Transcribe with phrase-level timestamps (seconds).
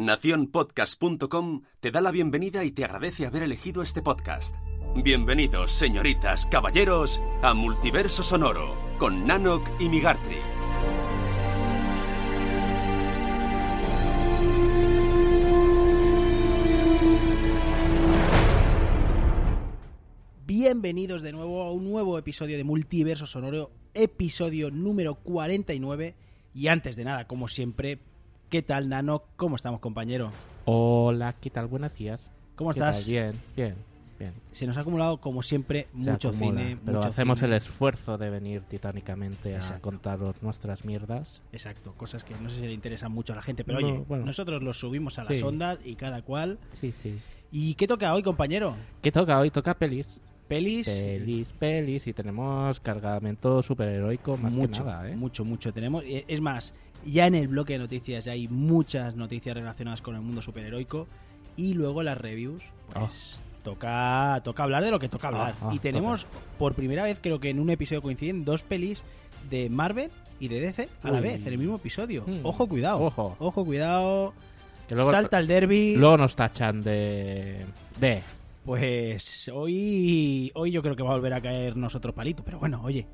[0.00, 4.56] Nacionpodcast.com te da la bienvenida y te agradece haber elegido este podcast.
[4.96, 10.36] Bienvenidos, señoritas, caballeros, a Multiverso Sonoro con Nanok y Migartri.
[20.46, 26.14] Bienvenidos de nuevo a un nuevo episodio de Multiverso Sonoro, episodio número 49.
[26.54, 28.00] Y antes de nada, como siempre,
[28.50, 29.22] ¿qué tal, Nano?
[29.36, 30.30] ¿Cómo estamos, compañero?
[30.64, 31.66] Hola, ¿qué tal?
[31.66, 32.30] Buenos días.
[32.56, 32.96] ¿Cómo ¿Qué estás?
[33.04, 33.10] tal?
[33.10, 33.74] Bien, bien,
[34.18, 34.32] bien.
[34.52, 36.78] Se nos ha acumulado, como siempre, Se mucho acumula, cine.
[36.84, 37.48] Pero mucho hacemos cine.
[37.50, 39.82] el esfuerzo de venir titánicamente a Exacto.
[39.82, 41.40] contaros nuestras mierdas.
[41.52, 44.04] Exacto, cosas que no sé si le interesan mucho a la gente, pero No, oye,
[44.06, 44.26] bueno.
[44.26, 45.42] nosotros los subimos a las Sí.
[45.44, 46.58] ondas y cada cual.
[46.80, 47.18] Sí, sí.
[47.52, 48.76] ¿Y qué toca hoy, compañero?
[49.02, 49.50] ¿Qué toca hoy?
[49.50, 50.20] Toca pelis.
[50.46, 50.86] Pelis.
[50.88, 52.06] Pelis, pelis.
[52.08, 55.16] Y tenemos cargamento superheroico más mucho, que nada, ¿eh?
[55.16, 56.02] mucho, mucho tenemos.
[56.04, 60.14] Eh, Es más, ya en el bloque de noticias ya hay muchas noticias relacionadas con
[60.14, 61.06] el mundo superheroico
[61.56, 62.62] y luego las reviews.
[62.92, 65.54] Pues toca, toca hablar de lo que toca hablar.
[65.60, 66.26] Ah, ah, y tenemos,
[66.58, 69.02] por primera vez, creo que en un episodio coinciden dos pelis
[69.48, 72.24] de Marvel y de DC a la vez, en el mismo episodio.
[72.26, 72.40] Mm.
[72.44, 73.00] Ojo, cuidado.
[73.02, 73.36] Ojo.
[73.38, 74.32] Ojo, cuidado.
[74.88, 75.96] Que luego, Salta el derby.
[75.96, 77.64] luego nos tachan de...
[78.00, 78.22] De...
[78.64, 82.80] Pues hoy, hoy yo creo que va a volver a caer nosotros palito, pero bueno,
[82.84, 83.06] oye,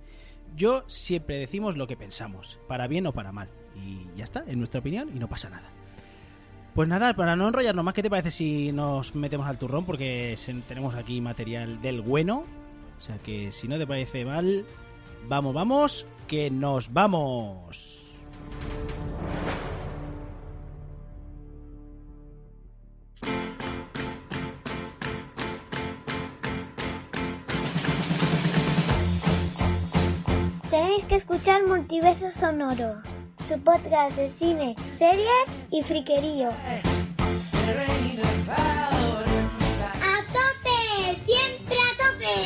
[0.56, 4.58] yo siempre decimos lo que pensamos, para bien o para mal, y ya está, en
[4.58, 5.70] nuestra opinión, y no pasa nada.
[6.74, 9.86] Pues nada, para no enrollarnos más, ¿qué te parece si nos metemos al turrón?
[9.86, 10.36] Porque
[10.68, 12.44] tenemos aquí material del bueno,
[12.98, 14.66] o sea que si no te parece mal,
[15.26, 18.02] vamos, vamos, que nos vamos.
[30.70, 33.00] Tenéis que escuchar Multiverso Sonoro,
[33.48, 36.48] su podcast de cine, series y friquerío.
[36.48, 36.82] ¡A
[40.32, 41.20] tope!
[41.26, 42.36] ¡Siempre a tope!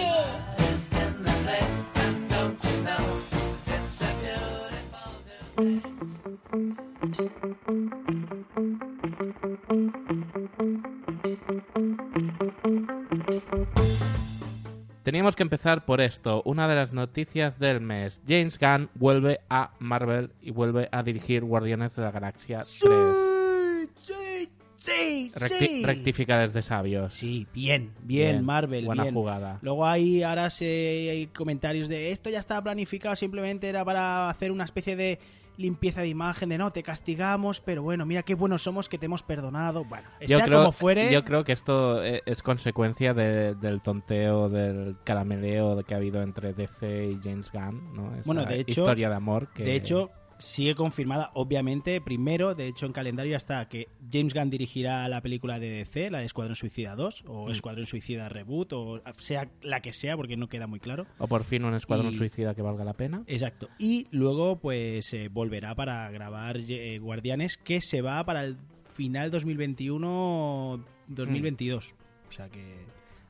[15.10, 18.20] Teníamos que empezar por esto, una de las noticias del mes.
[18.28, 23.90] James Gunn vuelve a Marvel y vuelve a dirigir Guardianes de la Galaxia 3.
[23.96, 26.62] sí, sí, Recti- sí.
[26.62, 27.12] sabios.
[27.12, 29.14] Sí, bien, bien, Bien, Marvel, buena bien.
[29.16, 29.58] jugada.
[29.62, 30.64] Luego hay ahora se,
[31.10, 35.18] hay comentarios de esto ya estaba planificado, simplemente era para hacer una especie de
[35.60, 39.06] limpieza de imagen, de no, te castigamos, pero bueno, mira qué buenos somos que te
[39.06, 39.84] hemos perdonado.
[39.84, 43.80] Bueno, Yo sea creo, como fuere, yo creo que esto e- es consecuencia de- del
[43.82, 48.14] tonteo, del carameleo que ha habido entre DC y James Gunn, ¿no?
[48.14, 49.64] Esa Bueno, de hecho- historia de amor que...
[49.64, 54.50] de hecho, sigue confirmada, obviamente, primero, de hecho en calendario ya está que James Gunn
[54.50, 57.50] dirigirá la película de DC, la de Escuadrón Suicida 2, o Mm.
[57.52, 61.06] Escuadrón Suicida Reboot, o sea la que sea, porque no queda muy claro.
[61.18, 63.22] O por fin un escuadrón y- suicida que valga la pena.
[63.26, 63.68] Exacto.
[63.78, 68.56] Y luego, pues, eh, volverá para grabar eh, Guardianes, que se va para el
[68.94, 71.92] final 2021-2022.
[72.28, 72.76] O sea que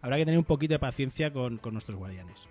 [0.02, 2.46] habrá que tener un poquito de paciencia con, con nuestros Guardianes.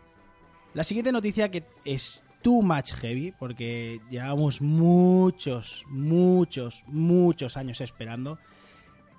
[0.74, 8.40] La siguiente noticia que es too much heavy, porque llevamos muchos, muchos, muchos años esperando,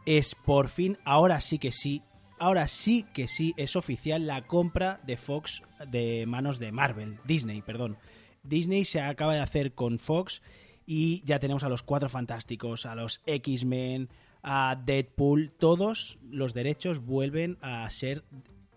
[0.07, 2.03] es por fin, ahora sí que sí,
[2.39, 7.63] ahora sí que sí es oficial la compra de Fox de manos de Marvel, Disney,
[7.63, 7.99] perdón.
[8.43, 10.41] Disney se acaba de hacer con Fox
[10.87, 14.09] y ya tenemos a los Cuatro Fantásticos, a los X-Men,
[14.43, 18.25] a Deadpool, todos los derechos vuelven a ser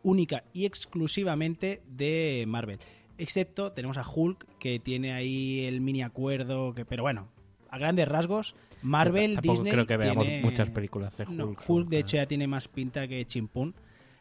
[0.03, 2.79] única y exclusivamente de Marvel.
[3.17, 7.27] Excepto tenemos a Hulk que tiene ahí el mini acuerdo, que, pero bueno,
[7.69, 11.33] a grandes rasgos, Marvel, Tampoco Disney creo que veamos tiene- muchas películas de Hulk.
[11.35, 13.73] no, Hulk, de hecho, ya tiene más pinta que Chimpún.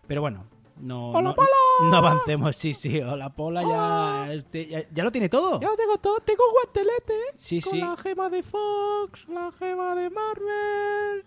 [0.06, 0.44] Pero bueno,
[0.80, 1.48] no, ¡Hola, no, Pola!
[1.90, 2.56] no avancemos.
[2.56, 5.60] Sí, sí, hola Pola ya, este, ya, ya lo tiene todo.
[5.60, 7.14] Ya lo tengo todo, tengo guantelete.
[7.38, 7.80] Sí, con sí.
[7.80, 11.24] la gema de Fox, la gema de Marvel,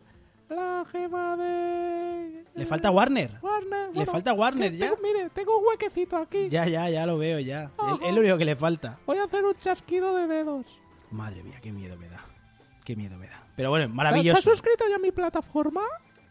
[0.50, 2.44] la gema de...
[2.56, 3.40] Le falta Warner.
[3.42, 3.55] Warner.
[4.00, 4.90] Le falta Warner ya.
[4.90, 6.50] tengo- mire, tengo un huequecito aquí.
[6.50, 7.72] Ya, ya, ya lo veo ya.
[8.06, 9.00] Es lo único que le falta.
[9.06, 10.66] Voy a hacer un chasquido de dedos.
[11.12, 12.24] Madre mía, qué miedo me da.
[12.84, 13.42] qué miedo me da.
[13.56, 14.38] Pero bueno, ¿Te maravilloso.
[14.38, 15.82] has suscrito ya a mi plataforma?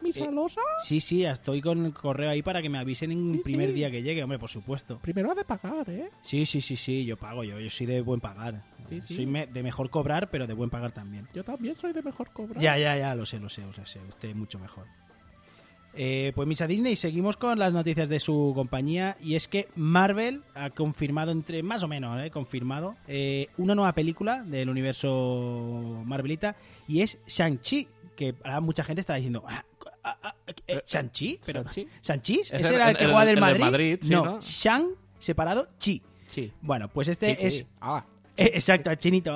[0.01, 0.61] ¿Mi Eh, salosa?
[0.83, 3.69] Sí, sí, estoy con el correo ahí para que me avisen en el Sí, primer
[3.69, 3.73] sí.
[3.75, 4.99] día que llegue, hombre, por supuesto.
[4.99, 6.11] Primero ha de pagar, ¿eh?
[6.21, 8.61] Sí, sí, sí, sí, yo pago, yo, yo soy de buen pagar.
[8.87, 9.01] Sí.
[9.01, 11.27] Soy me- de mejor cobrar, pero de buen pagar también.
[11.33, 12.61] Yo también soy de mejor cobrar.
[12.61, 14.85] Ya, ya, ya, lo sé, lo sé, lo sé, usted mucho mejor.
[15.97, 20.41] Eh, pues Misa Disney, seguimos con las noticias de su compañía y es que Marvel
[20.53, 26.55] ha confirmado, entre más o menos, eh, confirmado, eh, una nueva película del universo Marvelita
[26.87, 29.63] y es Shang-Chi, que ahora mucha gente está diciendo, ah,
[30.03, 30.35] ah, ah,
[30.67, 31.39] eh, ¿Shang-Chi?
[31.45, 31.87] Pero, Shang-Chi.
[32.03, 32.39] ¿Shang-Chi?
[32.41, 33.61] Es ¿Ese el- era el, que juega del el de Madrid?
[33.63, 34.39] Madrid, sí, no, ¿no?
[34.41, 34.87] Shang
[35.19, 36.01] separado Chi.
[36.27, 36.51] Sí.
[36.61, 37.45] Bueno, pues este sí.
[37.47, 38.03] es Ah,
[38.35, 39.35] eh, Exacto, chinito.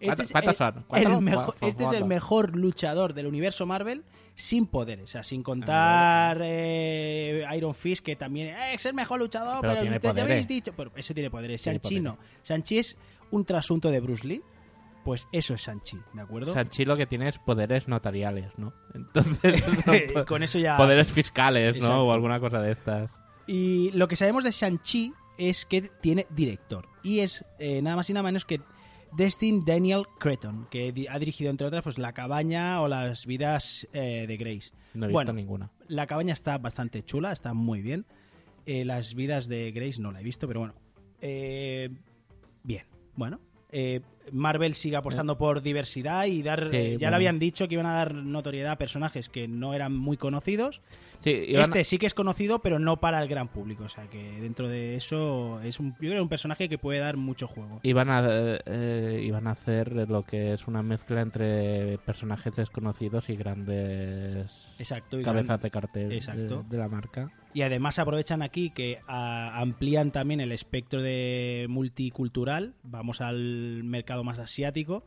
[0.00, 0.56] Este ¿Cuántas-
[0.94, 4.04] es el- este es mejor luchador del universo Marvel
[4.38, 5.04] sin poderes.
[5.04, 9.72] O sea, sin contar eh, Iron Fist, que también eh, es el mejor luchador, Pero
[9.72, 10.30] pero, tiene te- te poderes.
[10.30, 10.72] habéis dicho.
[10.76, 11.60] Pero ese tiene poderes.
[11.62, 12.18] Shang-Chi no.
[12.44, 12.96] Shang-Chi es
[13.32, 14.40] un trasunto de Bruce Lee.
[15.04, 16.52] Pues eso es Shang-Chi, ¿de acuerdo?
[16.52, 18.74] Sanchi lo que tiene es poderes notariales, ¿no?
[18.94, 19.64] Entonces,
[20.28, 20.76] Con eso ya.
[20.76, 21.78] poderes fiscales, ¿no?
[21.84, 22.04] Exacto.
[22.04, 23.18] O alguna cosa de estas.
[23.46, 26.86] Y lo que sabemos de Shang-Chi es que tiene director.
[27.02, 28.60] Y es eh, nada más y nada menos que
[29.12, 34.26] Destin Daniel Cretton, que ha dirigido, entre otras, pues La Cabaña o Las Vidas eh,
[34.28, 34.70] de Grace.
[34.94, 35.70] No he visto Bueno, ninguna.
[35.88, 38.06] La Cabaña está bastante chula, está muy bien.
[38.66, 40.74] Eh, Las Vidas de Grace no la he visto, pero bueno.
[41.20, 41.90] Eh,
[42.62, 42.84] bien,
[43.14, 43.40] bueno.
[44.28, 46.68] Eh, Marvel sigue apostando por diversidad y dar.
[46.70, 47.10] Sí, eh, ya bueno.
[47.10, 50.80] le habían dicho que iban a dar notoriedad a personajes que no eran muy conocidos.
[51.24, 53.84] Sí, iban a- Este sí que es conocido, pero no para el gran público.
[53.84, 57.16] O sea que dentro de eso es un, yo creo un personaje que puede dar
[57.16, 57.80] mucho juego.
[57.82, 58.22] Iban a,
[58.66, 65.18] eh, iban a hacer lo que es una mezcla entre personajes desconocidos y grandes Exacto.
[65.20, 66.64] y cabezas gran- de cartel de- Exacto.
[66.68, 67.32] de, la marca.
[67.54, 72.74] Y además aprovechan aquí que amplían también el espectro de multicultural.
[72.82, 75.04] Vamos al mercado más asiático.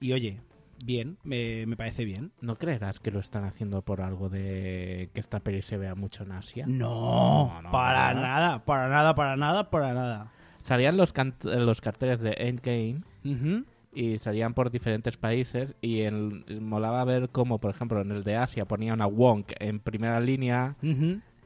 [0.00, 0.40] Y oye,
[0.84, 2.32] bien, me, me parece bien.
[2.40, 6.24] ¿No creerás que lo están haciendo por algo de que esta peli se vea mucho
[6.24, 6.66] en Asia?
[6.66, 8.20] No, No, no, para no.
[8.20, 10.32] nada, para nada, para nada, para nada.
[10.62, 13.64] Salían los, los carteles de Endgame Ujú.
[13.94, 18.36] y salían por diferentes países y en- molaba ver cómo, por ejemplo, en el de
[18.36, 20.74] Asia ponían a Wong en primera línea.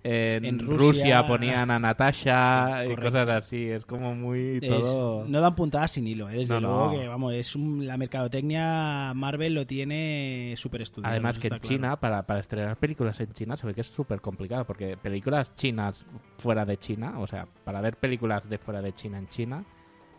[0.03, 0.77] En, En Rusia,
[1.21, 3.65] Rusia- ponían a Natasha y cosas así.
[3.69, 5.25] Es como muy Es- todo...
[5.29, 6.39] no dan puntadas sin hilo, ¿eh?
[6.39, 6.99] desde No, luego no.
[6.99, 11.13] que vamos, es un- la mercadotecnia Marvel lo tiene súper estudiado.
[11.13, 11.69] Además que en claro.
[11.69, 15.55] China, para, para estrenar películas en China, se ve que es súper complicado, porque películas
[15.55, 16.05] chinas
[16.39, 19.65] fuera de China, o sea, para ver películas de fuera de China en China,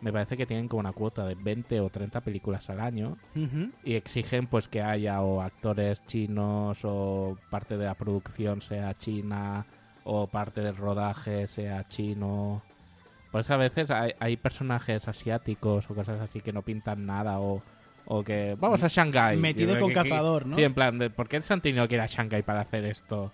[0.02, 3.70] me parece que tienen como una cuota de 20 o 30 películas al año Ujú.
[3.84, 9.64] y exigen pues que haya o actores chinos o parte de la producción sea china
[10.04, 12.62] o parte del rodaje sea chino.
[13.30, 17.38] Por eso a veces hay, hay personajes asiáticos o cosas así que no pintan nada
[17.40, 17.62] o,
[18.04, 19.38] o que vamos a Shanghái.
[19.38, 20.56] Metido con que- cazador, ¿no?
[20.56, 22.84] Sí, en plan, de, ¿por qué se han tenido que ir a Shanghái para hacer
[22.84, 23.32] esto?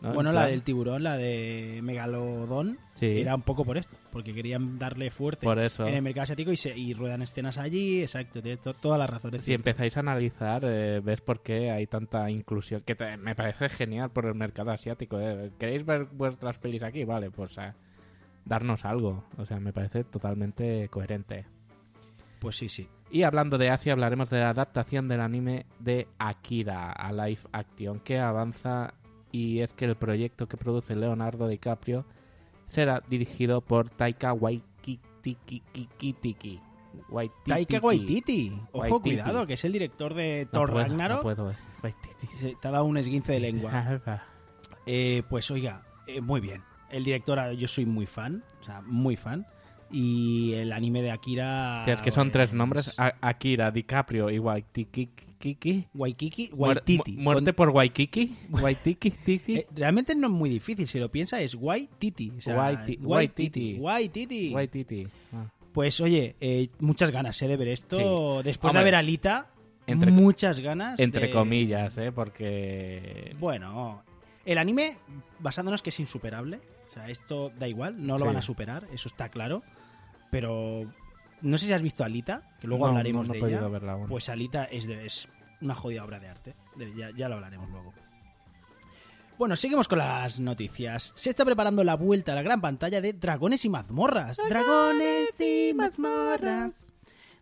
[0.00, 0.12] ¿No?
[0.14, 3.20] Bueno, En la del tiburón, la de Megalodón, Sí.
[3.20, 5.86] era un poco por esto, porque querían darle fuerte Por eso.
[5.88, 9.08] en el mercado asiático y, se, y ruedan escenas allí, exacto, tiene to- toda la
[9.08, 9.34] razón.
[9.34, 9.68] es Si cierto.
[9.68, 14.10] empezáis a analizar, eh, ves por qué hay tanta inclusión, que te- me parece genial
[14.10, 15.18] por el mercado asiático.
[15.20, 15.50] eh.
[15.58, 17.02] ¿Queréis ver vuestras pelis aquí?
[17.04, 17.72] Vale, pues eh,
[18.44, 19.24] darnos algo.
[19.36, 21.46] O sea, me parece totalmente coherente.
[22.38, 22.88] Pues sí, sí.
[23.10, 27.98] Y hablando de Asia, hablaremos de la adaptación del anime de Akira a live action,
[28.00, 28.94] que avanza
[29.32, 32.04] y es que el proyecto que produce Leonardo DiCaprio
[32.66, 35.00] será dirigido por Taika Waititi.
[37.08, 37.50] Waititi.
[37.50, 39.00] Taika Waititi, ojo, Waititi.
[39.00, 41.16] cuidado, que es el director de No Thor puedo, Ragnarok.
[41.18, 41.56] No puedo, eh.
[41.82, 42.26] Waititi.
[42.26, 44.00] Se- te ha dado un esguince de lengua.
[44.86, 46.62] Eh, pues oiga, eh, muy bien.
[46.90, 49.46] El director, yo soy muy fan, o sea, muy fan.
[49.90, 51.84] Y el anime de Akira.
[51.86, 55.10] Es que son tres pues, nombres: Akira, DiCaprio y Waititi.
[55.38, 57.12] Waikiki, Muer- Waititi.
[57.16, 58.36] mu- Muerte por Waikiki.
[58.50, 59.10] Waititi.
[59.10, 59.54] titi.
[59.58, 62.32] Eh, realmente no es muy difícil, si lo piensas, es Waititi.
[62.36, 63.76] O sea, Waiti- Waititi.
[63.78, 63.78] Waititi.
[63.80, 64.54] Waititi.
[64.54, 65.08] Waititi.
[65.32, 65.46] Ah.
[65.72, 68.42] Pues oye, eh, muchas ganas eh, de ver esto.
[68.42, 69.48] Después de ver Alita,
[69.86, 70.98] entre- muchas ganas.
[70.98, 72.10] Entre de- comillas, ¿eh?
[72.10, 73.34] Porque...
[73.38, 74.02] Bueno,
[74.44, 74.96] el anime,
[75.38, 76.60] basándonos que es insuperable.
[76.88, 78.24] O sea, esto da igual, no lo Sí.
[78.24, 79.62] van a superar, eso está claro.
[80.30, 80.84] Pero
[81.42, 83.46] no sé si has visto Alita, que luego No, hablaremos no, de ella.
[83.48, 83.98] podido verla.
[84.08, 85.28] Pues Alita es, de- es
[85.60, 86.54] una jodida obra de arte.
[86.76, 87.92] De- ya, ya lo hablaremos luego.
[89.38, 91.12] Bueno, seguimos con las noticias.
[91.14, 94.36] Se está preparando la vuelta a la gran pantalla de Dragones y Mazmorras.
[94.48, 96.84] Dragones y Mazmorras.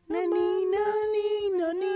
[0.08, 1.86] Na, ni, na, ni, no, ni.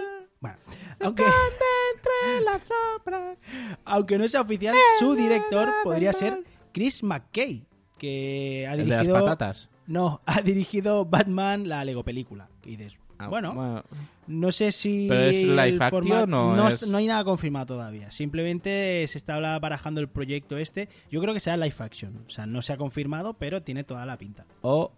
[0.40, 0.56] Bueno,
[1.00, 3.38] aunque, entre las sombras.
[3.84, 7.66] aunque no sea oficial, su director podría ser Chris McKay,
[7.98, 9.20] que ha ¿El de las dirigido...
[9.26, 9.68] patatas?
[9.90, 12.48] No, ha dirigido Batman, la Lego película.
[12.64, 13.82] Y dices, Ah, Bueno,
[14.26, 15.06] No sé si.
[15.06, 18.10] ¿Pero es live action o no, es- no hay nada confirmado todavía.
[18.10, 20.88] Simplemente se está barajando el proyecto este.
[21.10, 22.24] Yo creo que será live action.
[22.26, 24.46] O sea, no se ha confirmado, pero tiene toda la pinta.
[24.62, 24.92] O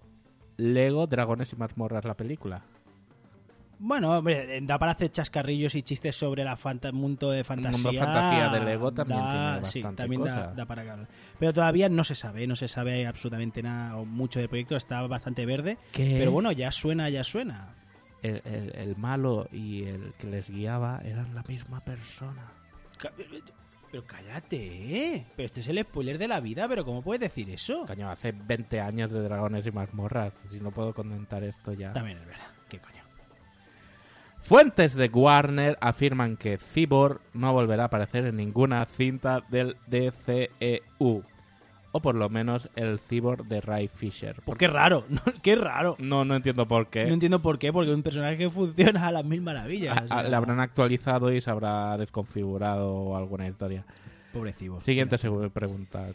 [0.56, 2.62] Lego, Dragones y Mazmorras, la película.
[3.84, 7.82] Bueno, hombre, da para hacer chascarrillos y chistes sobre la fanta- mundo de fantasía.
[7.90, 10.54] mundo fantasía de Lego también Da- tiene sí, bastante también da, cosa.
[10.54, 11.08] da para hablar.
[11.38, 14.76] Pero todavía no se sabe, no se sabe absolutamente nada o mucho del proyecto.
[14.76, 15.78] Está bastante verde.
[15.90, 16.14] ¿Qué?
[16.18, 17.74] Pero bueno, ya suena, ya suena.
[18.22, 22.52] El, el- el malo y el que les guiaba eran la misma persona.
[22.98, 23.10] Ca-
[23.90, 24.56] Pero cállate,
[25.16, 25.26] ¿eh?
[25.34, 27.84] Pero este es el spoiler de la vida, pero ¿cómo puedes decir eso?
[27.86, 30.32] Coño, hace 20 años de Dragones y Mazmorras.
[30.50, 31.92] Si no puedo comentar esto ya.
[31.92, 32.46] También es verdad.
[32.68, 33.01] ¿Qué coño?
[34.42, 41.22] Fuentes de Warner afirman que Cyborg no volverá a aparecer en ninguna cinta del DCEU.
[41.94, 44.36] O por lo menos el Cyborg de Ray Fisher.
[44.44, 45.20] Pues qué raro, ¿no?
[45.42, 45.94] qué raro.
[45.98, 47.04] No, no entiendo por qué.
[47.04, 49.96] No entiendo por qué, porque es un personaje que funciona a las mil maravillas.
[49.98, 53.84] A- o sea, a- le habrán actualizado y se habrá desconfigurado alguna historia.
[54.32, 54.80] Pobrecivo.
[54.80, 55.18] Siguiente
[55.52, 56.08] pregunta.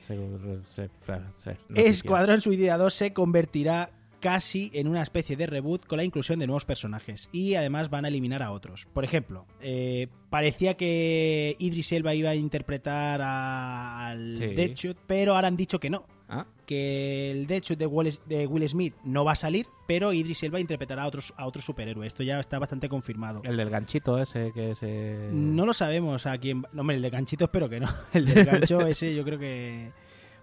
[1.75, 3.91] Escuadrón Suicida 2 se convertirá
[4.27, 8.03] casi en una especie de reboot con la inclusión de nuevos personajes y además van
[8.03, 8.86] a eliminar a otros.
[8.93, 14.48] Por ejemplo, eh, parecía que Idris Elba iba a interpretar a- al Sí.
[14.48, 16.05] Deadshot, pero ahora han dicho que no.
[16.29, 20.43] Ah, que el Deadshot de Will, de Will Smith no va a salir, pero Idris
[20.43, 22.05] Elba interpretará a otros a otro superhéroe.
[22.05, 23.39] Esto ya está bastante confirmado.
[23.46, 25.29] el del ganchito ese que se...
[25.31, 26.63] No lo sabemos a quién.
[26.63, 27.88] va- No, hombre, el de ganchito espero que no.
[28.13, 29.89] El del gancho ese yo creo que.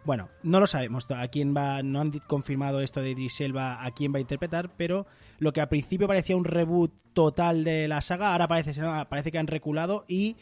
[0.05, 1.83] Bueno, no lo sabemos a quién va.
[1.83, 5.07] No han confirmado esto de Idris Elba a quién va a interpretar, pero
[5.39, 9.33] lo que al principio parecía un reboot total de la saga, ahora parece, ser- parece
[9.33, 10.37] que han reculado y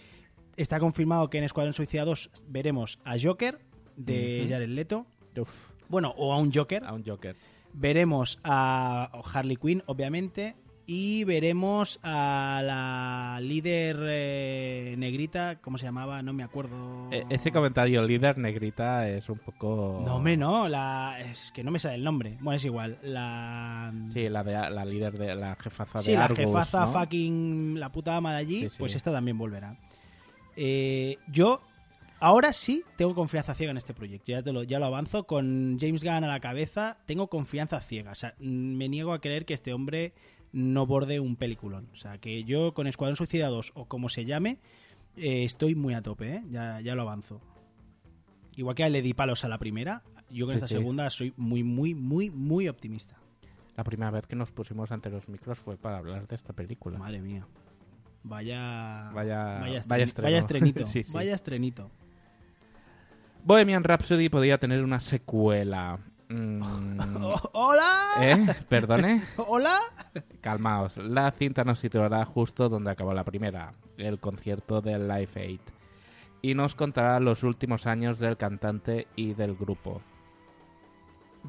[0.57, 3.61] está confirmado que en Escuadrón Suicida 2 veremos a Joker
[3.97, 4.53] de Ujú.
[4.53, 5.07] Jared Leto.
[5.39, 5.49] Uf,
[5.89, 6.85] Bueno, o a un Joker.
[6.85, 7.37] a un Joker.
[7.75, 10.57] Veremos a Harley Quinn, obviamente.
[10.87, 16.23] Y veremos a la líder eh, negrita, ¿cómo se llamaba?
[16.23, 17.09] No me acuerdo.
[17.13, 20.03] E- Ese comentario líder negrita es un poco...
[20.05, 20.69] No, hombre, no.
[20.69, 21.17] La...
[21.21, 22.37] Es que no me sale el nombre.
[22.41, 22.99] Bueno, es igual.
[23.03, 23.93] La.
[24.13, 26.93] Sí, la, de, la líder de la jefaza Sí, de la jefaza ¿no?
[26.93, 28.77] fucking la puta ama de allí, Sí, sí.
[28.79, 29.77] pues esta también volverá.
[30.57, 31.61] Eh, yo
[32.21, 35.79] ahora sí tengo confianza ciega en este proyecto, ya, te lo, ya lo avanzo, con
[35.81, 39.55] James Gunn a la cabeza tengo confianza ciega, o sea, me niego a creer que
[39.55, 40.13] este hombre
[40.53, 44.25] no borde un peliculón, o sea, que yo con Escuadrón Suicida 2 o como se
[44.25, 44.59] llame,
[45.17, 46.43] eh, estoy muy a tope, ¿eh?
[46.51, 47.41] ya, ya lo avanzo.
[48.57, 50.75] Igual que le di palos a la primera, yo con Sí, esta sí.
[50.75, 53.17] segunda soy muy, muy, muy, muy optimista.
[53.77, 56.99] La primera vez que nos pusimos ante los micros fue para hablar de esta película.
[56.99, 57.47] Madre mía.
[58.25, 59.11] Vaya.
[59.15, 60.85] Vaya- Vaya, estrenito.
[60.87, 61.03] Sí.
[61.13, 61.91] Vaya estrenito.
[63.45, 65.99] Bohemian Rhapsody podía tener una secuela.
[66.33, 66.63] Mm,
[67.53, 68.11] ¡Hola!
[68.21, 68.47] ¿Eh?
[68.69, 69.23] ¿Perdone?
[69.37, 69.81] ¡Hola!
[70.41, 70.97] Calmaos.
[70.97, 75.61] La cinta nos situará justo donde acabó la primera, el concierto del Live Aid.
[76.41, 80.01] Y nos contará los últimos años del cantante y del grupo.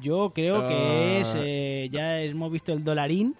[0.00, 1.18] Yo creo que Ah.
[1.20, 1.34] es.
[1.36, 3.34] eh, ya hemos visto el dolarín.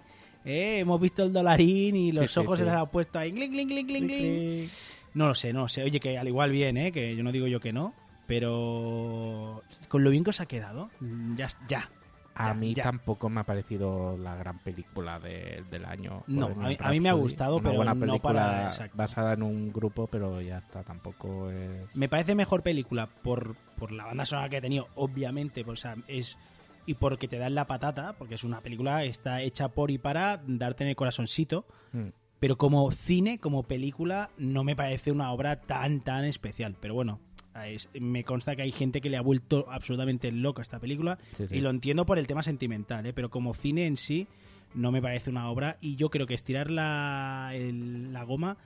[0.45, 0.79] ¿eh?
[0.79, 2.63] Hemos visto el dolarín y los Sí, ojos sí.
[2.63, 3.31] se les ha puesto ahí.
[3.31, 4.69] Clink, clink, clink.
[5.13, 5.83] No lo sé, no lo sé.
[5.83, 6.91] Oye, que al igual bien, ¿eh?
[6.91, 7.93] Que yo no digo yo que no.
[8.27, 9.61] Pero.
[9.87, 10.89] Con lo bien que os ha quedado.
[10.99, 11.47] mm, Ya.
[11.67, 11.89] ya.
[12.37, 12.83] A Ya, mí ya.
[12.83, 16.21] tampoco me ha parecido la gran película de- del año.
[16.27, 18.97] No, a mí- a mí me ha gustado, Una pero buena no película para- exacto.
[18.97, 21.95] basada en un grupo, pero ya está, tampoco es...
[21.95, 25.77] Me parece mejor película por, por la banda sonora que he tenido, obviamente, por, o
[25.77, 26.37] sea, es
[26.85, 30.41] y porque te dan la patata, porque es una película está hecha por y para
[30.45, 32.09] darte en el corazoncito, Mm.
[32.41, 36.75] pero como cine, como película, no me parece una obra tan tan especial.
[36.81, 37.21] Pero bueno,
[37.67, 41.17] es- me consta que hay gente que le ha vuelto absolutamente loca a esta película
[41.33, 41.55] Sí, sí.
[41.57, 43.13] y lo entiendo por el tema sentimental, ¿eh?
[43.13, 44.27] pero como cine en sí
[44.73, 48.57] no me parece una obra y yo creo que estirar la, el- la goma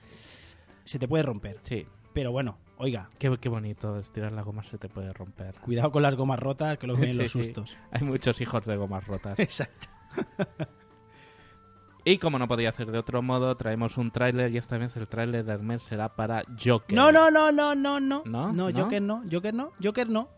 [0.84, 1.58] se te puede romper.
[1.62, 5.54] Sí, Pero bueno, oiga, qué, qué bonito, estirar la goma se te puede romper.
[5.60, 7.42] Cuidado con las gomas rotas, que luego vienen Sí, los sí.
[7.44, 7.76] sustos.
[7.92, 9.38] Hay muchos hijos de gomas rotas.
[9.38, 9.86] Exacto.
[12.04, 15.08] Y como no podía ser de otro modo, traemos un tráiler y esta vez el
[15.08, 16.96] tráiler del mes será para Joker.
[16.96, 18.22] No, no, no, no, no, no.
[18.24, 18.52] ¿No?
[18.52, 18.82] No, ¿No?
[18.82, 20.28] Joker no, Joker no, Joker no.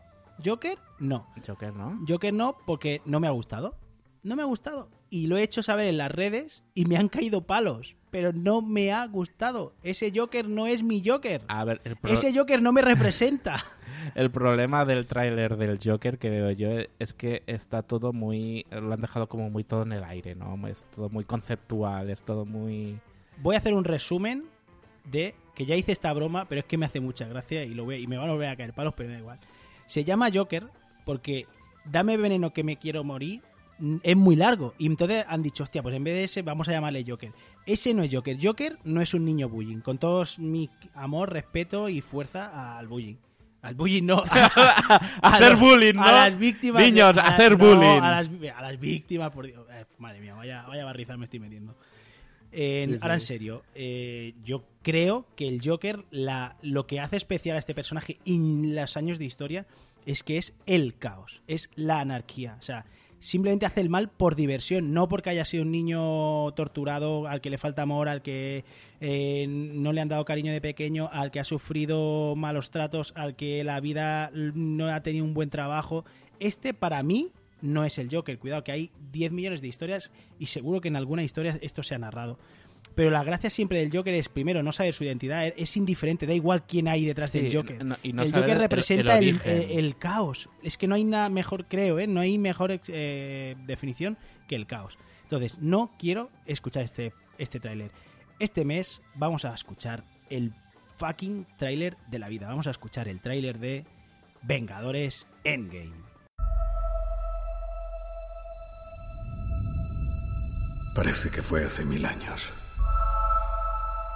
[0.45, 1.27] Joker no.
[1.47, 2.01] Joker, ¿no?
[2.09, 3.77] Joker no porque no me ha gustado.
[4.23, 4.89] No me ha gustado.
[5.13, 7.97] Y lo he hecho saber en las redes y me han caído palos.
[8.11, 9.75] Pero no me ha gustado.
[9.83, 11.43] Ese Joker no es mi Joker.
[11.49, 13.63] A ver, el, pro- Ese Joker no me representa.
[14.15, 18.65] el problema del tráiler del Joker que veo yo es que está todo muy...
[18.71, 20.67] Lo han dejado como muy todo en el aire, ¿no?
[20.67, 22.99] Es todo muy conceptual, es todo muy...
[23.43, 24.45] Voy a hacer un resumen
[25.11, 27.85] de que ya hice esta broma, pero es que me hace mucha gracia y, lo
[27.85, 29.41] voy y me van a volver a caer palos, pero me da igual.
[29.85, 30.69] Se llama Joker
[31.05, 31.47] porque
[31.85, 33.43] dame veneno que me quiero morir,
[34.03, 34.75] es muy largo.
[34.79, 37.33] Y entonces han dicho, hostia, pues en vez de ese vamos a llamarle Joker.
[37.67, 38.37] Ese no es Joker.
[38.43, 39.81] Joker no es un niño bullying.
[39.81, 43.17] Con todo mi amor, respeto y fuerza al bullying.
[43.63, 44.23] Al bullying no.
[44.31, 46.03] A, Hacer los- bullying, ¿no?
[46.05, 46.83] A las víctimas.
[46.83, 48.01] Niños, a- hacer no, bullying.
[48.03, 49.65] A las, a las víctimas, por Dios.
[49.71, 51.77] Eh, madre mía, vaya, vaya barrizal me estoy metiendo.
[52.51, 52.99] En- Sí, sí.
[53.03, 57.61] Ahora en serio, eh, yo creo que el Joker, la, lo que hace especial a
[57.61, 59.67] este personaje en los años de historia
[60.05, 62.57] es que es el caos, es la anarquía.
[62.59, 62.85] O sea,
[63.23, 67.51] simplemente hace el mal por diversión, no porque haya sido un niño torturado, al que
[67.51, 68.65] le falta amor, al que
[69.01, 73.37] eh, no le han dado cariño de pequeño, al que ha sufrido malos tratos, al
[73.37, 76.05] que la vida no ha tenido un buen trabajo.
[76.41, 78.39] Este, para mí, no es el Joker.
[78.39, 81.95] Cuidado, que hay 10 millones de historias y seguro que en alguna historia esto se
[81.95, 82.39] ha narrado.
[82.95, 86.35] Pero la gracia siempre del Joker es, primero, no saber su identidad, es indiferente, da
[86.35, 87.85] igual quién hay detrás Sí, del Joker.
[87.85, 89.53] no- y no el Joker representa el el, origen.
[89.71, 90.49] el- el caos.
[90.63, 92.07] Es que no hay nada mejor, creo, ¿eh?
[92.07, 94.19] no hay mejor eh, definición
[94.49, 94.99] que el caos.
[95.25, 97.91] Entonces, no quiero escuchar este, este tráiler.
[98.39, 100.53] Este mes vamos a escuchar el
[100.97, 102.49] fucking tráiler de la vida.
[102.49, 103.85] Vamos a escuchar el tráiler de
[104.43, 105.93] Vengadores Endgame.
[110.95, 112.53] Parece que fue hace mil años.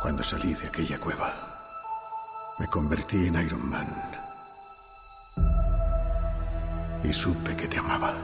[0.07, 1.35] Cuando salí de aquella cueva,
[2.61, 3.89] me convertí en Iron Man.
[7.03, 8.15] Y supe que te amaba.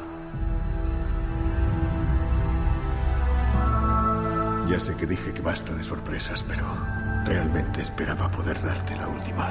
[4.69, 6.65] Ya sé que dije que basta de sorpresas, pero
[7.25, 9.51] realmente esperaba poder darte la última.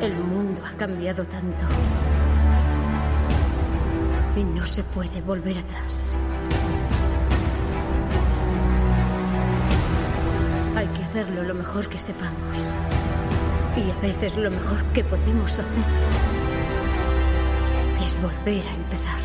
[0.00, 1.64] El mundo ha cambiado tanto.
[4.36, 6.14] Y no se puede volver atrás.
[10.78, 12.72] Hay que hacerlo lo mejor que sepamos.
[13.76, 15.66] Y a veces lo mejor que podemos hacer
[18.06, 19.18] es volver a empezar.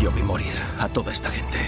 [0.00, 1.58] Yo vi morir a toda esta gente.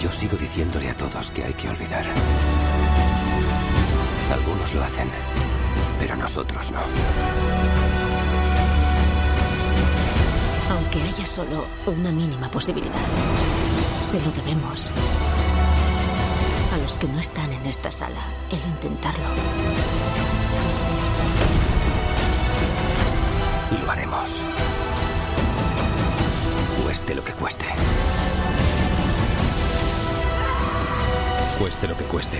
[0.00, 2.06] Yo sigo diciéndole a todos que hay que olvidar.
[4.74, 5.08] Lo hacen,
[5.98, 6.80] pero nosotros no.
[10.70, 12.94] Aunque haya solo una mínima posibilidad,
[14.00, 14.92] se lo debemos
[16.72, 19.24] a los que no están en esta sala el intentarlo.
[23.82, 24.30] Lo haremos.
[26.84, 27.66] Cueste lo que cueste.
[31.58, 32.38] Cueste lo que cueste.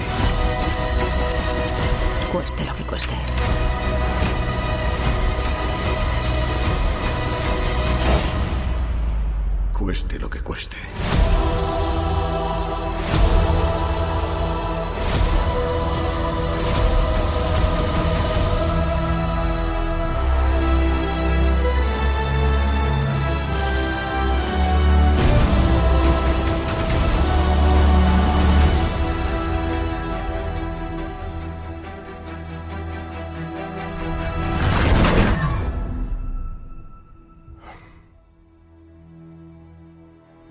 [2.33, 3.15] Cueste lo que cueste.
[9.73, 10.77] Cueste lo que cueste.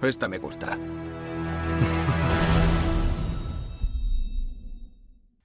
[0.09, 0.77] Esta me gusta.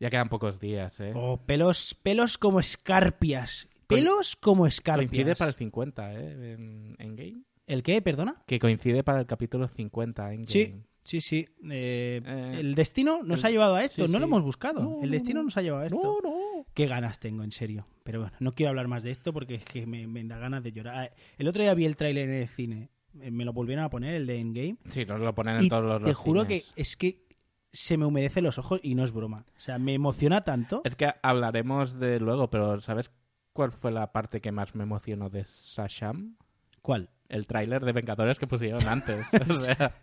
[0.01, 1.13] Ya quedan pocos días, ¿eh?
[1.15, 3.69] Oh, pelos, pelos como escarpias.
[3.87, 5.09] Pelos como escarpias.
[5.11, 6.53] Coincide para el 50, ¿eh?
[6.55, 7.43] En, en game.
[7.67, 8.03] ¿El qué?
[8.03, 8.43] ¿Perdona?
[8.47, 10.47] Que coincide para el capítulo 50 en game.
[10.47, 10.75] Sí,
[11.05, 11.49] sí, sí.
[11.71, 14.05] Eh, Eh, el destino nos el- ha llevado a esto.
[14.05, 14.83] sí, no lo hemos buscado.
[14.83, 16.03] No, el destino no, nos ha llevado a esto.
[16.03, 16.67] No, no.
[16.75, 17.87] Qué ganas tengo, en serio.
[18.03, 20.63] Pero bueno, no quiero hablar más de esto porque es que me, me da ganas
[20.63, 21.15] de llorar.
[21.39, 22.91] El otro día vi el tráiler en el cine.
[23.21, 24.77] Eh, Me lo volvieron a poner, el de Endgame.
[24.89, 26.65] Sí, nos lo ponen en Y todos los te los juro cines.
[26.75, 27.25] que es que
[27.73, 29.45] se me humedecen los ojos y no es broma.
[29.57, 30.83] O sea, me emociona tanto.
[30.85, 33.11] Es que hablaremos de luego, pero ¿sabes
[33.53, 36.37] cuál fue la parte que más me emocionó de Sasham?
[36.83, 37.11] ¿Cuál?
[37.29, 39.27] El tráiler de Vengadores que pusieron antes.
[39.51, 39.95] O sea,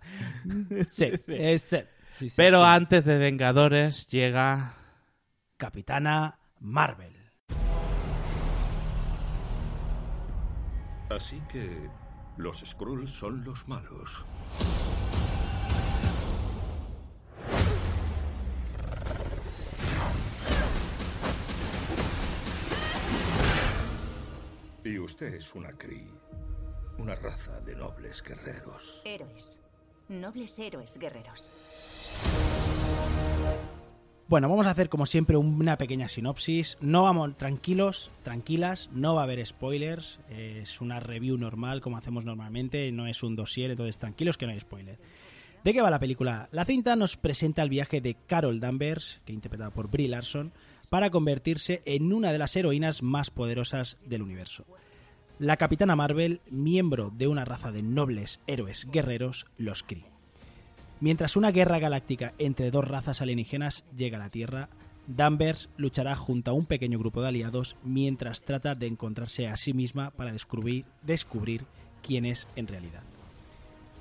[0.90, 1.78] Sí, es- sí,
[2.14, 2.66] sí, sí, pero sí.
[2.68, 4.74] antes de Vengadores llega...
[5.58, 7.14] Capitana Marvel.
[11.10, 11.88] Así que
[12.38, 14.26] los Skrulls son los malos.
[24.84, 26.08] Y usted es una Kree,
[26.98, 29.02] una raza de nobles guerreros.
[29.06, 29.60] Héroes.
[30.10, 31.52] Nobles héroes guerreros.
[34.32, 36.78] Bueno, vamos a hacer como siempre una pequeña sinopsis.
[36.80, 40.22] No vamos, tranquilos, tranquilas, no va a haber spoilers.
[40.30, 44.54] Es una review normal como hacemos normalmente, no es un dossier, entonces tranquilos que no
[44.54, 44.98] hay spoiler.
[45.66, 46.48] ¿De qué va la película?
[46.54, 50.54] La cinta nos presenta el viaje de Carol Danvers, que interpretada por Brie Larson,
[50.88, 54.64] para convertirse en una de las heroínas más poderosas del universo.
[55.40, 60.11] La Capitana Marvel, miembro de una raza de nobles héroes guerreros, los Kree.
[61.02, 64.70] Mientras una guerra galáctica entre dos razas alienígenas llega a la Tierra,
[65.08, 69.74] Danvers luchará junto a un pequeño grupo de aliados mientras trata de encontrarse a sí
[69.74, 71.66] misma para descubrir, descubrir
[72.04, 73.02] quién es en realidad.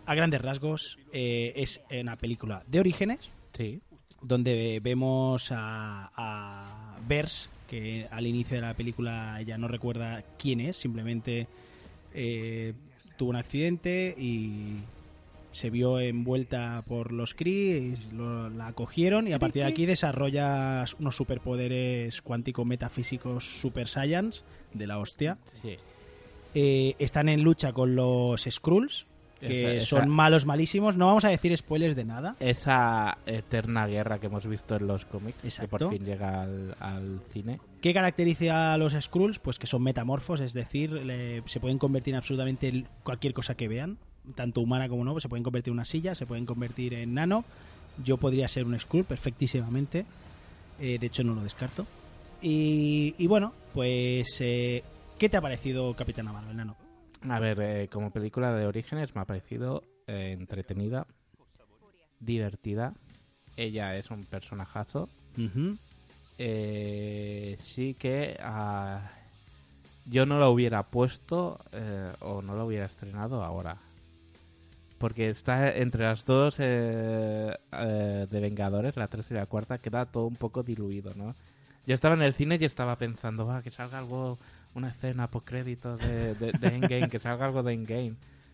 [0.05, 3.81] A grandes rasgos, eh, es una película de orígenes, Sí.
[4.21, 10.61] donde vemos a, a Bers, que al inicio de la película ella no recuerda quién
[10.61, 11.47] es, simplemente
[12.13, 12.75] eh,
[13.17, 14.81] tuvo un accidente y
[15.53, 19.87] se vio envuelta por los Kree, y lo- la acogieron y a partir de aquí
[19.87, 24.43] desarrolla unos superpoderes cuánticos metafísicos super science
[24.75, 25.39] de la hostia.
[25.63, 25.77] Sí.
[26.55, 29.07] Eh, están en lucha con los Skrulls,
[29.41, 30.97] que Esa- esa- son malos malísimos.
[30.97, 32.37] No vamos a decir spoilers de nada.
[32.41, 37.21] Esa eterna guerra que hemos visto en los cómics, que por fin llega al, al
[37.33, 37.59] cine.
[37.81, 39.39] ¿Qué caracteriza a los Skrulls?
[39.39, 43.67] Pues que son metamorfos, es decir, le- se pueden convertir en absolutamente cualquier cosa que
[43.69, 43.97] vean,
[44.35, 47.15] tanto humana como no, pues se pueden convertir en una silla, se pueden convertir en
[47.15, 47.45] nano.
[48.05, 50.07] Yo podría ser un Skrull perfectísimamente,
[50.81, 51.87] eh, de hecho no lo descarto.
[52.43, 54.83] Y, y bueno, pues, eh,
[55.19, 56.77] ¿qué te ha parecido Capitana Marvel, nano?
[57.29, 61.07] A ver, eh, como película de orígenes me ha parecido entretenida,
[62.19, 62.95] divertida.
[63.57, 65.09] Ella es un personajazo.
[66.39, 69.11] Eh, sí que ah,
[70.07, 73.77] yo no la hubiera puesto eh, o no la hubiera estrenado ahora.
[75.01, 80.05] Porque está entre las dos eh, eh, de Vengadores, la tercera y la cuarta, queda
[80.05, 81.35] todo un poco diluido, ¿no?
[81.87, 84.39] Yo estaba en el cine y estaba pensando, va, que salga algo,
[84.75, 88.13] una escena post créditos de, de, de Endgame, que salga algo de Endgame.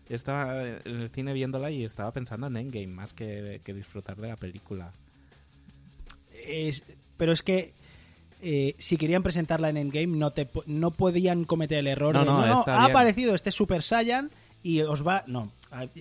[0.09, 4.15] Yo estaba en el cine viéndola y estaba pensando en Endgame más que, que disfrutar
[4.15, 4.93] de la película.
[6.45, 6.83] Es-
[7.17, 7.73] pero es que
[8.41, 12.25] eh, si querían presentarla en Endgame no te no podían cometer el error No, de
[12.27, 12.91] no, no, ha bien.
[12.91, 14.29] aparecido este Super Saiyan
[14.63, 15.51] y os va no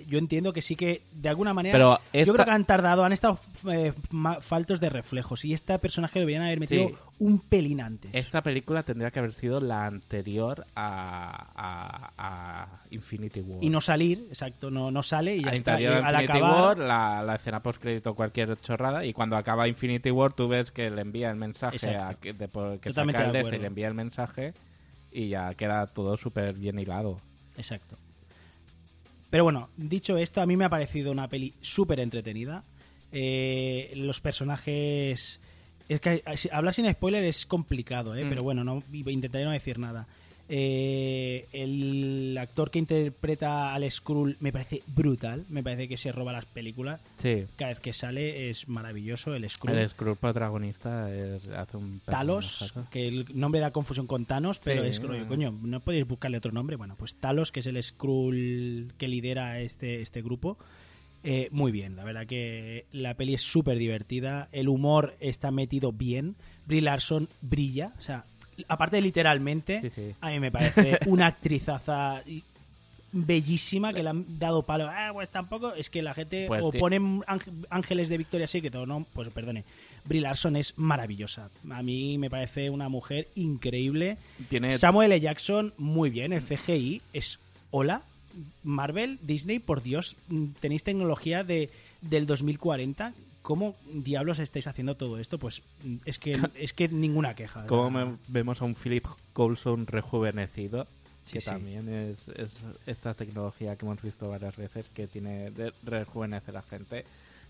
[0.07, 3.13] yo entiendo que sí que de alguna manera Pero yo creo que han tardado han
[3.13, 3.93] estado eh,
[4.41, 6.95] faltos de reflejos y este personaje lo deberían haber metido Sí.
[7.19, 13.41] un pelín antes Esta película tendría que haber sido la anterior a, a- a Infinity
[13.41, 13.63] War.
[13.65, 16.63] y no salir exacto no no sale y ya a está Y al Infinity acabar
[16.63, 20.71] War, la, la escena post crédito cualquier chorrada y cuando acaba Infinity War tú ves
[20.71, 22.49] que le envía el mensaje a que, de,
[22.81, 24.55] que saca el de y le envía el mensaje
[25.11, 27.21] y ya queda todo súper bien hilado.
[27.57, 27.97] Exacto.
[29.31, 32.65] Pero bueno, dicho esto, a mí me ha parecido una peli súper entretenida.
[33.13, 35.41] Eh, los personajes...
[35.89, 38.25] Es que hablar sin spoiler es complicado, ¿eh?
[38.25, 38.29] Mm.
[38.29, 40.09] pero bueno, no, intentaré no decir nada.
[40.49, 46.33] Eh, el actor que interpreta al Skrull me parece brutal, me parece que se roba
[46.33, 47.01] las películas.
[47.19, 47.45] Sí.
[47.57, 49.77] Cada vez que sale es maravilloso el Skrull.
[49.77, 54.83] El Skrull protagonista es- hace un Talos, que el nombre da confusión con Thanos, pero
[54.85, 54.89] Sí.
[54.91, 56.77] es rollo, coño, ¿no podéis buscarle otro nombre?
[56.77, 60.59] Bueno, pues Talos, que es el Skrull que lidera este, este grupo.
[61.25, 65.91] Eh, muy bien, la verdad que la peli es súper divertida, el humor está metido
[65.91, 68.27] bien, Brie Larson brilla, o sea,
[68.69, 70.15] aparte de literalmente, Sí, sí.
[70.21, 72.23] a mí me parece una actrizaza
[73.13, 74.89] bellísima que le han dado palo.
[74.91, 78.75] Ah, pues tampoco, es que la gente Pues o ponen ángel- ángeles de Victoria Secret
[78.75, 79.65] o no, pues perdone.
[80.05, 81.49] Brie Larson es maravillosa.
[81.71, 84.19] A mí me parece una mujer increíble.
[84.49, 85.21] Tiene- Samuel L.
[85.21, 86.33] Jackson, muy bien.
[86.33, 87.39] El CGI es
[87.71, 88.03] hola.
[88.63, 91.71] Marvel, Disney, por Dios, mm, tenéis tecnología de
[92.03, 93.15] del 2040.
[93.47, 95.39] ¿Cómo diablos estáis haciendo todo esto?
[95.39, 97.65] Pues mm, es que es que ninguna queja.
[97.67, 100.89] Como vemos a un Philip Coulson rejuvenecido,
[101.27, 101.47] Sí, que sí.
[101.51, 102.57] también es, es
[102.87, 107.05] esta tecnología que hemos visto varias veces que tiene de rejuvenecer a gente.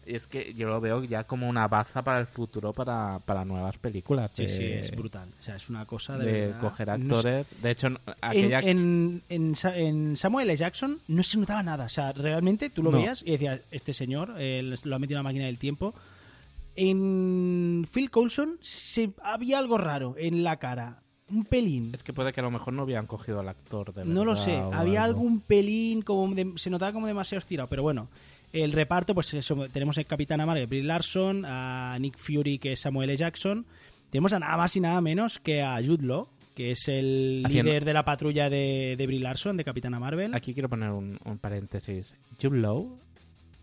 [0.07, 3.77] Es que yo lo veo ya como una baza para el futuro, para, para nuevas
[3.79, 4.31] películas.
[4.35, 5.29] Sí, de- sí, es brutal.
[5.39, 6.61] O sea, es una cosa de, De, verdad.
[6.61, 7.47] coger No sé- actores.
[7.63, 7.89] De hecho,
[8.21, 8.61] aquella.
[8.61, 10.57] en, en en Samuel L.
[10.57, 11.87] Jackson no se notaba nada.
[11.87, 12.99] O sea, realmente tú lo No.
[12.99, 15.93] veías y decías, este señor eh, lo ha metido en la máquina del tiempo.
[16.77, 21.03] En Phil Coulson se, había algo raro en la cara.
[21.29, 21.91] Un pelín.
[21.93, 24.33] Es que puede que a lo mejor no habían cogido al actor de No lo
[24.33, 24.57] verdad sé.
[24.73, 25.19] Había algo.
[25.21, 27.69] algún pelín, como de- se notaba como demasiado estirado.
[27.69, 28.09] Pero bueno,
[28.63, 32.81] el reparto, pues eso, tenemos el Capitán Marvel, Brie Larson, a Nick Fury, que es
[32.81, 33.17] Samuel L.
[33.17, 33.67] Jackson.
[34.11, 37.71] Tenemos a nada más y nada menos que a Jude Law, que es el Haciendo-
[37.71, 40.35] líder de la patrulla de, de Brie Larson, de Capitana Marvel.
[40.35, 42.15] Aquí quiero poner un, un paréntesis.
[42.41, 42.99] Jude Law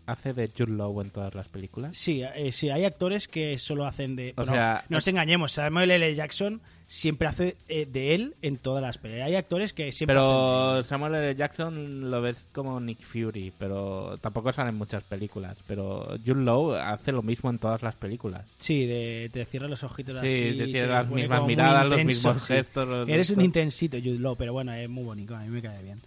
[0.06, 1.96] hace de Jude Law en todas las películas?
[1.96, 4.32] Sí, eh, sí, hay actores que solo hacen de...
[4.36, 6.14] O no, sea, no nos engañemos, Samuel L.
[6.14, 9.28] Jackson siempre hace eh, de él en todas las películas.
[9.28, 10.82] Hay actores que siempre Pero.
[10.82, 11.34] Samuel L.
[11.34, 15.56] Jackson lo ves como Nick Fury, pero tampoco sale en muchas películas.
[15.66, 18.44] Pero Jude Law hace lo mismo en todas las películas.
[18.58, 20.58] Sí, de, te cierra los ojitos Sí, así.
[20.72, 22.52] te se las mismas miradas, los mismos sí.
[22.54, 22.86] gestos.
[22.86, 25.82] los- Eres un intensito, Jude Law, pero bueno, es muy bonito, a mí me cae
[25.82, 26.00] bien.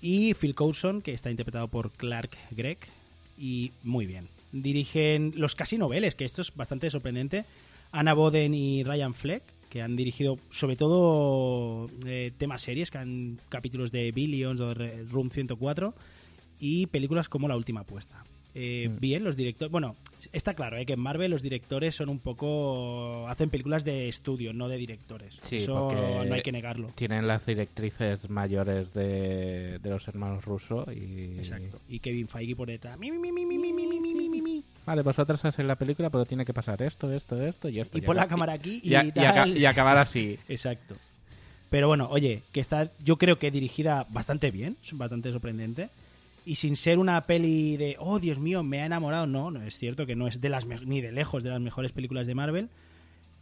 [0.00, 2.78] Y Phil Coulson, que está interpretado por Clark Gregg,
[3.38, 4.28] y muy bien.
[4.52, 7.44] Dirigen los casi noveles, que esto es bastante sorprendente.
[7.92, 13.40] Anna Boden y Ryan Fleck, que han dirigido sobre todo eh, temas series, que han
[13.48, 15.94] capítulos de Billions o de Room 104,
[16.58, 18.24] y películas como La Última Apuesta
[18.54, 19.70] eh, bien los directores.
[19.70, 19.96] Bueno,
[20.32, 23.26] está claro que en Marvel los directores son un poco.
[23.28, 25.38] hacen películas de estudio, no de directores.
[25.42, 26.88] Sí, Eso no hay que negarlo.
[26.94, 31.36] Tienen las directrices mayores de, de los hermanos rusos y.
[31.38, 31.78] Exacto.
[31.88, 32.98] Y Kevin Feige por detrás.
[34.86, 37.98] Vale, vosotros hacen la película, pero tiene que pasar esto, esto, esto y esto.
[37.98, 40.38] Y, y la cámara aquí y, y, acabar así.
[40.48, 40.96] Exacto.
[41.70, 45.90] Pero bueno, oye, que está, yo creo que dirigida bastante bien, bastante sorprendente.
[46.48, 49.78] Y sin ser una peli de, oh Dios mío, me ha enamorado, no, no es
[49.78, 52.70] cierto que no es de las ni de lejos de las mejores películas de Marvel.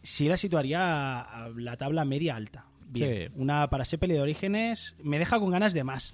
[0.03, 2.65] Sí la situaría a, la tabla media alta.
[2.89, 3.29] Bien.
[3.29, 3.33] Sí.
[3.37, 6.13] Una para ser peli de orígenes, me deja con ganas de más.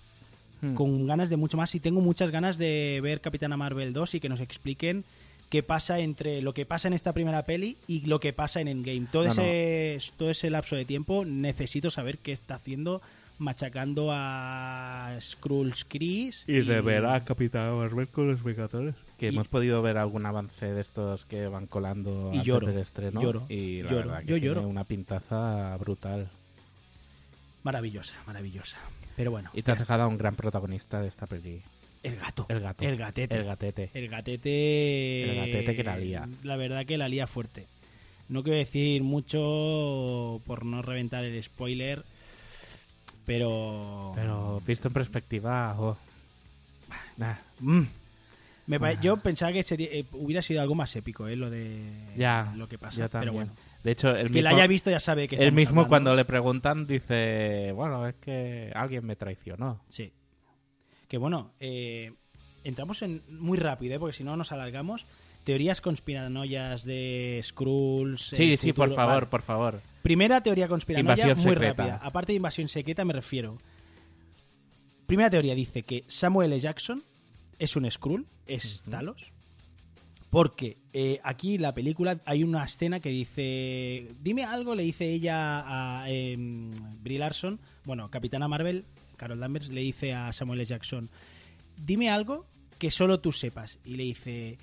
[0.61, 0.75] Hmm.
[0.75, 1.73] Con ganas de mucho más.
[1.73, 5.03] Y tengo muchas ganas de ver Capitana Marvel 2 y que nos expliquen
[5.49, 8.67] qué pasa entre lo que pasa en esta primera peli y lo que pasa en
[8.67, 9.07] Endgame.
[9.11, 13.01] Todo, No, ese, todo ese lapso de tiempo necesito saber qué está haciendo
[13.39, 16.43] machacando a Skrulls Chris
[17.25, 18.95] Capitán Marvel con los Vengadores.
[19.17, 22.67] Que Y- hemos podido ver algún avance de estos que van colando Y antes lloro,
[22.67, 23.21] del estreno.
[23.21, 24.67] lloro, y la lloro, verdad que yo tiene lloro.
[24.67, 26.29] una pintaza brutal.
[27.63, 28.77] Maravillosa, maravillosa.
[29.15, 31.61] Pero bueno, Y te has dejado a un gran protagonista de esta peli.
[32.01, 32.45] el gato.
[32.49, 32.83] El gato.
[32.83, 33.35] El gatete.
[33.37, 33.89] El gatete.
[33.93, 35.29] El gatete.
[35.29, 36.27] El gatete que la lía.
[36.43, 37.65] La verdad que la lía fuerte.
[38.27, 42.03] No quiero decir mucho por no reventar el spoiler,
[43.25, 44.11] pero.
[44.15, 45.97] Pero visto en perspectiva, oh.
[47.17, 47.83] Nah, Mm.
[48.65, 51.35] Me pare- Yo pensaba que sería, eh, hubiera sido algo más épico, ¿eh?
[51.35, 51.81] Lo de
[52.15, 52.53] ya.
[52.55, 53.09] lo que pasa.
[53.09, 53.51] Pero bueno,
[53.83, 55.89] De hecho, el el que mismo, la haya visto ya sabe que el mismo hablando.
[55.89, 59.81] cuando le preguntan dice, bueno, es que alguien me traicionó.
[59.89, 60.13] Sí.
[61.09, 62.13] Que bueno, eh,
[62.63, 63.99] entramos en muy rápido, ¿eh?
[63.99, 65.05] porque si no nos alargamos.
[65.43, 68.29] Teorías conspiranoias de Skrulls.
[68.29, 69.25] Sí, el sí, por futuro- favor, Vale.
[69.27, 69.81] por favor.
[70.03, 71.83] Primera teoría conspiranoia Invasión muy secreta.
[71.87, 71.99] rápida.
[72.05, 73.57] Aparte de invasión secreta me refiero.
[75.07, 76.59] Primera teoría dice que Samuel L.
[76.59, 77.01] Jackson
[77.57, 79.31] es un Skrull, es Talos.
[80.29, 85.09] Porque eh, aquí en la película hay una escena que dice, dime algo, le dice
[85.09, 88.85] ella a Brie Larson, bueno, Capitana Marvel,
[89.15, 90.65] Carol Danvers, le dice a Samuel L.
[90.65, 91.09] Jackson,
[91.77, 92.45] dime algo
[92.77, 93.79] que solo tú sepas.
[93.85, 94.57] Y le dice,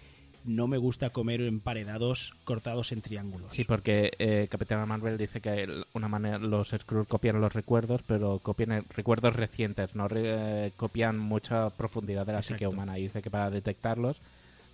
[0.45, 3.53] no me gusta comer emparedados cortados en triángulos.
[3.53, 8.39] Sí, porque eh, Capitana Marvel dice que una manera los Skrull copian los recuerdos, pero
[8.39, 12.99] copian recuerdos recientes, no re- eh, copian mucha profundidad de la psique humana.
[12.99, 14.17] Y dice que para detectarlos,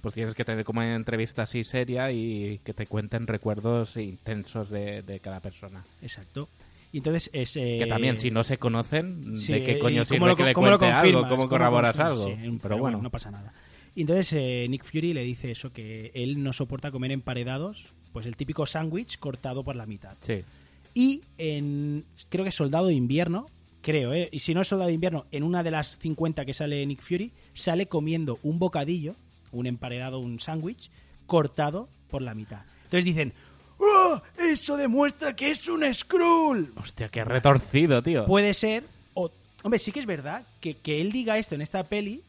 [0.03, 4.71] pues tienes que tener como una entrevista así seria y que te cuenten recuerdos intensos
[4.71, 5.85] de, de cada persona.
[6.01, 6.49] Exacto.
[6.93, 7.57] Y entonces es...
[7.57, 10.45] eh, que también, si no se conocen, sí, ¿de qué ¿y coño sirve lo- que
[10.45, 11.23] le cuente algo?
[11.23, 12.25] ¿Cómo ¿Cómo corroboras algo?
[12.25, 13.03] Sí, pero bueno.
[13.03, 13.53] no pasa nada.
[13.97, 18.27] Y entonces eh, Nick Fury le dice eso, que él no soporta comer emparedados, pues
[18.27, 20.15] el típico sándwich cortado por la mitad.
[20.21, 20.45] Sí.
[20.93, 23.47] Y en, creo que Soldado de Invierno,
[23.81, 24.29] creo, ¿eh?
[24.31, 27.01] y si no es Soldado de Invierno, en una de las 50 que sale Nick
[27.01, 29.17] Fury, sale comiendo un bocadillo,
[29.51, 30.91] un emparedado, un sándwich,
[31.27, 32.65] cortado por la mitad.
[32.85, 33.33] Entonces dicen,
[33.79, 34.21] ¡Oh!
[34.39, 36.73] Eso demuestra que es un Skrull.
[36.77, 38.27] Hostia, qué retorcido, tío.
[38.27, 39.31] Puede ser, o,
[39.63, 42.23] hombre, sí que es verdad que, que él diga esto en esta peli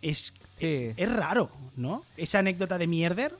[0.00, 0.32] es,
[0.62, 0.92] Sí.
[0.96, 2.04] es raro, ¿no?
[2.16, 3.34] Esa anécdota de mierder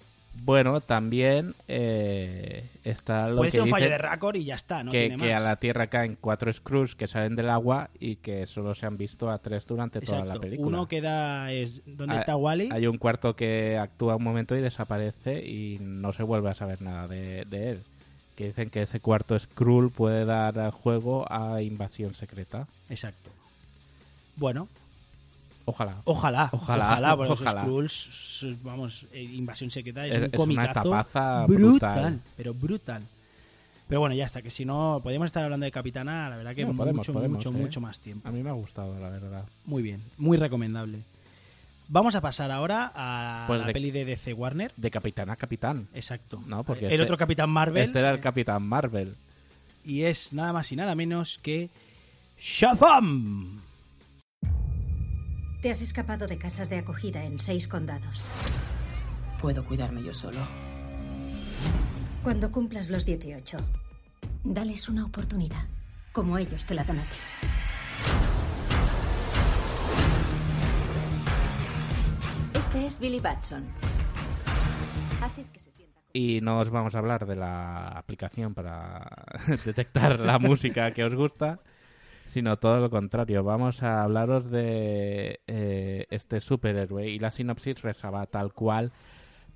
[0.45, 4.83] Bueno, también eh, está lo puede que ser un fallo de récord y ya está,
[4.83, 4.91] ¿no?
[4.91, 8.47] que, Tiene que a la Tierra caen cuatro Skrulls que salen del agua y que
[8.47, 10.67] solo se han visto a tres durante toda la película.
[10.67, 12.71] Uno queda es donde Ah, está Wally.
[12.73, 16.83] Hay un cuarto que actúa un momento y desaparece y no se vuelve a saber
[16.83, 17.83] nada de, de él.
[18.35, 22.67] Que dicen que ese cuarto Skrull puede dar juego a Invasión Secreta.
[22.89, 23.31] Exacto.
[24.37, 24.69] Bueno,
[25.64, 25.96] Ojalá.
[26.05, 27.64] ojalá, Ojalá, ojalá, porque ojalá.
[27.64, 32.20] los Skrulls, vamos, eh, Invasión Secreta es, Es- un es una brutal, brutal.
[32.37, 33.03] pero brutal.
[33.88, 36.64] Pero bueno, ya está, que si no podemos estar hablando de Capitana, la verdad que
[36.64, 37.53] No, podemos, mucho, podemos, mucho, ¿eh?
[37.53, 38.27] mucho más tiempo.
[38.29, 39.44] A mí me ha gustado, la verdad.
[39.66, 41.01] Muy bien, muy recomendable.
[41.88, 44.72] Vamos a pasar ahora a Pues la de- peli de DC Warner.
[44.77, 45.88] De capitán a capitán.
[45.92, 46.42] Exacto.
[46.46, 47.83] No, porque el este- otro Capitán Marvel.
[47.83, 49.14] Este era el Capitán Marvel.
[49.85, 51.68] Y es nada más y nada menos que
[52.40, 53.61] Shazam.
[55.62, 58.29] Te has escapado de casas de acogida en seis condados.
[59.40, 60.40] Puedo cuidarme yo solo.
[62.25, 63.59] Cuando cumplas los 18,
[64.42, 65.68] dales una oportunidad,
[66.11, 67.16] como ellos te la dan a ti.
[72.55, 73.64] Este es Billy Batson.
[75.20, 76.01] Haced que se sienta.
[76.12, 79.09] Y no os vamos a hablar de la aplicación para
[79.64, 81.61] detectar la música que os gusta,
[82.33, 83.45] sino todo lo contrario.
[83.45, 88.90] Vamos a hablaros de eh, este superhéroe y la sinopsis rezaba tal cual.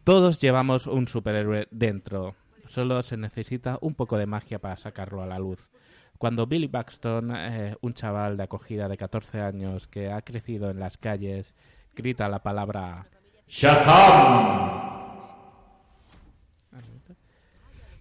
[0.04, 2.34] Todos llevamos un superhéroe dentro.
[2.66, 5.70] Solo se necesita un poco de magia para sacarlo a la luz.
[6.18, 10.78] Cuando Billy Baxton, eh, un chaval de acogida de 14 años que ha crecido en
[10.78, 11.54] las calles,
[11.94, 13.06] grita la palabra
[13.48, 14.96] Shazam.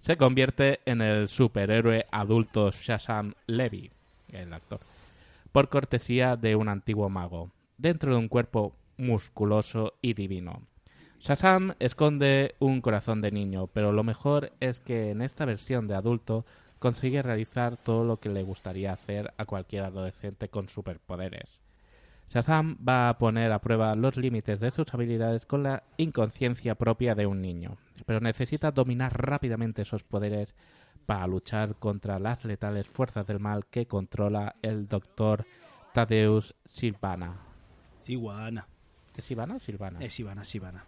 [0.00, 3.90] se convierte en el superhéroe adulto Shazam Levy,
[4.30, 4.80] el actor,
[5.52, 10.62] por cortesía de un antiguo mago, dentro de un cuerpo musculoso y divino.
[11.20, 15.94] Shazam esconde un corazón de niño, pero lo mejor es que en esta versión de
[15.94, 16.44] adulto
[16.78, 21.58] consigue realizar todo lo que le gustaría hacer a cualquier adolescente con superpoderes.
[22.28, 27.14] Shazam va a poner a prueba los límites de sus habilidades con la inconsciencia propia
[27.14, 30.54] de un niño, pero necesita dominar rápidamente esos poderes
[31.06, 35.46] para luchar contra las letales fuerzas del mal que controla el doctor
[35.94, 37.36] Tadeusz Silvana.
[37.96, 38.66] Silvana.
[39.16, 40.04] ¿Es Silvana o Silvana?
[40.04, 40.84] Es Silvana, Silvana.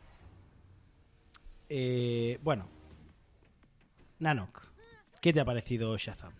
[1.68, 2.68] Eh, bueno.
[4.18, 4.62] Nanok,
[5.20, 6.33] ¿qué te ha parecido Shazam?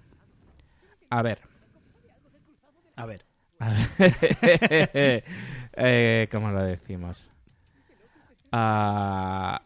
[1.10, 1.40] A ver.
[2.96, 3.24] A ver.
[5.72, 7.30] eh, ¿Cómo lo decimos?
[8.52, 9.62] Ah,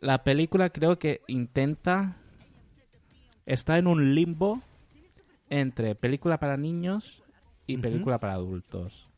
[0.00, 2.21] la película creo que intenta...
[3.46, 4.60] Está en un limbo
[5.50, 7.22] entre película para niños
[7.66, 9.08] y película para adultos.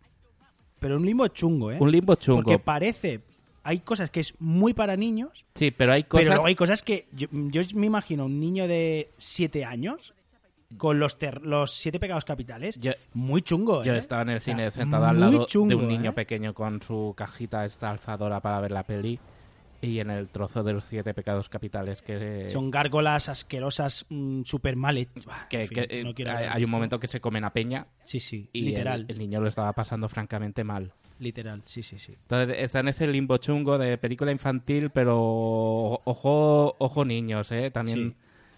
[0.80, 1.78] Pero un limbo chungo, ¿eh?
[1.80, 2.42] Un limbo chungo.
[2.42, 3.20] Porque parece...
[3.66, 6.24] Hay cosas que es muy para niños, Sí, pero hay cosas...
[6.24, 7.08] pero luego hay cosas que...
[7.12, 10.12] Yo, yo me imagino un niño de 7 años
[10.76, 12.78] con los, ter- los siete pecados capitales.
[12.78, 13.86] Yo- muy chungo, ¿eh?
[13.86, 16.14] Yo estaba en el O sea, cine sentado al lado chungo, de un niño ¿eh?
[16.14, 19.18] pequeño con su cajita esta alzadora para ver la peli
[19.84, 22.48] y en el trozo de los siete pecados capitales que...
[22.48, 24.06] Son gárgolas asquerosas,
[24.44, 25.26] súper mal hechas.
[25.48, 28.20] que, En fin, que, eh, no hay, un momento que se comen a peña Sí,
[28.20, 29.06] sí, y literal.
[29.08, 30.92] El, niño lo estaba pasando francamente mal.
[31.18, 32.16] Literal, sí, sí, sí.
[32.22, 35.18] Entonces está en ese limbo chungo de película infantil, pero
[36.04, 37.70] ojo, ojo niños, ¿eh?
[37.70, 38.16] También,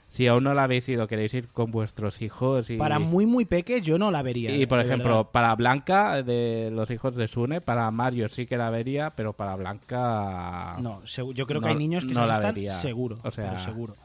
[0.08, 2.76] si aún no la habéis ido, queréis ir con vuestros hijos y...
[2.76, 4.54] Para muy, muy peques yo no la vería.
[4.54, 5.30] Y por ejemplo, verdad.
[5.32, 9.56] para Blanca, de los hijos de Sune, para Mario sí que la vería, pero para
[9.56, 10.76] Blanca.
[10.80, 12.70] No, yo creo que hay niños que no se la vería.
[12.70, 13.96] seguro, O sea, seguro.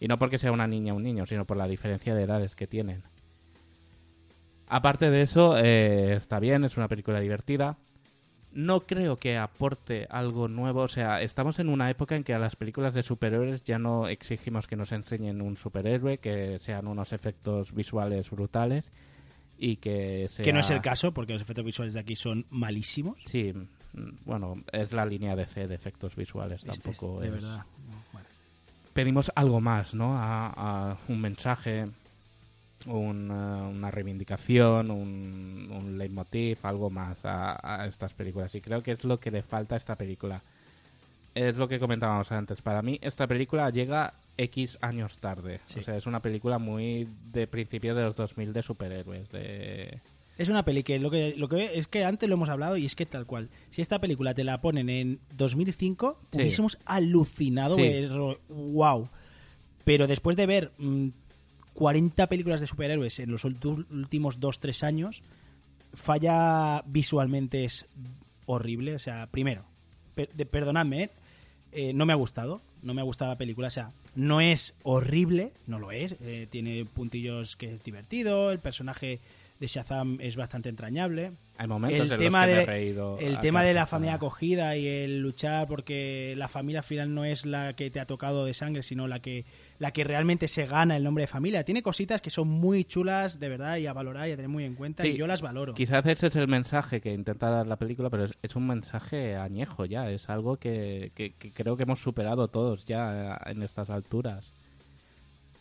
[0.00, 2.56] Y no porque sea una niña o un niño, sino por la diferencia de edades
[2.56, 3.02] que tienen.
[4.66, 7.78] Aparte de eso, eh, está bien, es una película divertida.
[8.54, 10.82] No creo que aporte algo nuevo.
[10.82, 14.06] O sea, estamos en una época en que a las películas de superhéroes ya no
[14.08, 18.90] exigimos que nos enseñen un superhéroe, que sean unos efectos visuales brutales
[19.58, 20.44] y que sea...
[20.44, 23.18] Que no es el caso, porque los efectos visuales de aquí son malísimos.
[23.26, 23.52] Sí,
[24.24, 27.32] bueno, es la línea de C de efectos visuales, Este es tampoco de es...
[27.34, 27.58] verdad.
[27.88, 28.28] no, bueno.
[28.92, 30.16] Pedimos algo más, ¿no?
[30.16, 31.88] A, a un mensaje,
[32.86, 38.54] un, una reivindicación, un, un leitmotiv, algo más a, a estas películas.
[38.54, 40.42] Y creo que es lo que le falta a esta película.
[41.34, 42.62] Es lo que comentábamos antes.
[42.62, 45.60] Para mí, esta película llega X años tarde.
[45.64, 45.80] Sí.
[45.80, 49.28] O sea, es una película muy de principio de los 2000 de superhéroes.
[49.30, 49.98] De...
[50.38, 52.86] Es una peli que lo que lo que es que antes lo hemos hablado y
[52.86, 53.48] es que tal cual.
[53.70, 56.38] Si esta película te la ponen en 2005, Sí.
[56.38, 58.06] hubiésemos alucinado, Sí.
[58.48, 59.08] wow.
[59.84, 61.08] Pero después de ver mm,
[61.74, 65.22] 40 películas de superhéroes en los últimos 2-3 años,
[65.94, 67.86] falla visualmente es
[68.46, 68.94] horrible.
[68.94, 69.64] O sea, primero,
[70.14, 71.10] per- de- perdonadme, ¿eh?
[71.72, 72.60] Eh, no me ha gustado.
[72.82, 73.68] No me ha gustado la película.
[73.68, 76.14] O sea, no es horrible, no lo es.
[76.20, 78.52] eh, tiene puntillos que es divertido.
[78.52, 79.20] El personaje
[79.58, 81.32] de Shazam es bastante entrañable.
[81.56, 84.76] Hay momentos en los tema me de, he reído El tema de la familia acogida
[84.76, 88.44] y el luchar porque la familia al final no es la que te ha tocado
[88.44, 89.44] de sangre, sino la que,
[89.78, 91.64] la que realmente se gana el nombre de familia.
[91.64, 94.64] Tiene cositas que son muy chulas, de verdad, y a valorar y a tener muy
[94.64, 95.02] en cuenta.
[95.02, 95.74] Sí, y yo las valoro.
[95.74, 99.36] Quizás ese es el mensaje que intenta dar la película, pero es, es un mensaje
[99.36, 100.10] añejo ya.
[100.10, 104.46] Es algo que, que- que creo que hemos superado todos ya en estas alturas.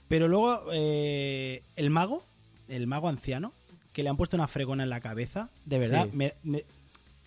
[0.07, 2.23] Pero luego, eh, el mago,
[2.67, 3.51] el mago anciano,
[3.93, 6.15] que le han puesto una fregona en la cabeza, de verdad, Sí.
[6.15, 6.63] me- me-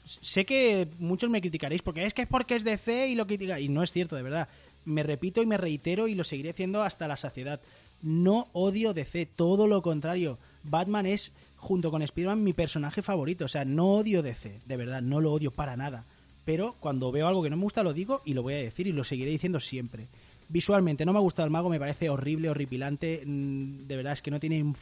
[0.04, 3.58] sé que muchos me criticaréis porque es que es porque es DC y lo critica.
[3.58, 4.48] Y no es cierto, de verdad.
[4.86, 7.60] Me repito y me reitero y lo seguiré haciendo hasta la saciedad.
[8.02, 10.38] No odio DC, todo lo contrario.
[10.62, 13.44] Batman es junto con Spider-Man, mi personaje favorito.
[13.44, 16.04] O sea, no odio DC, de verdad, no lo odio para nada.
[16.44, 18.86] Pero cuando veo algo que no me gusta, lo digo y lo voy a decir
[18.86, 20.06] y lo seguiré diciendo siempre.
[20.48, 23.22] Visualmente, no me ha gustado el mago, me parece horrible, horripilante.
[23.26, 24.76] mm, De verdad, es que no tiene un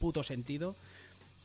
[0.00, 0.74] puto sentido.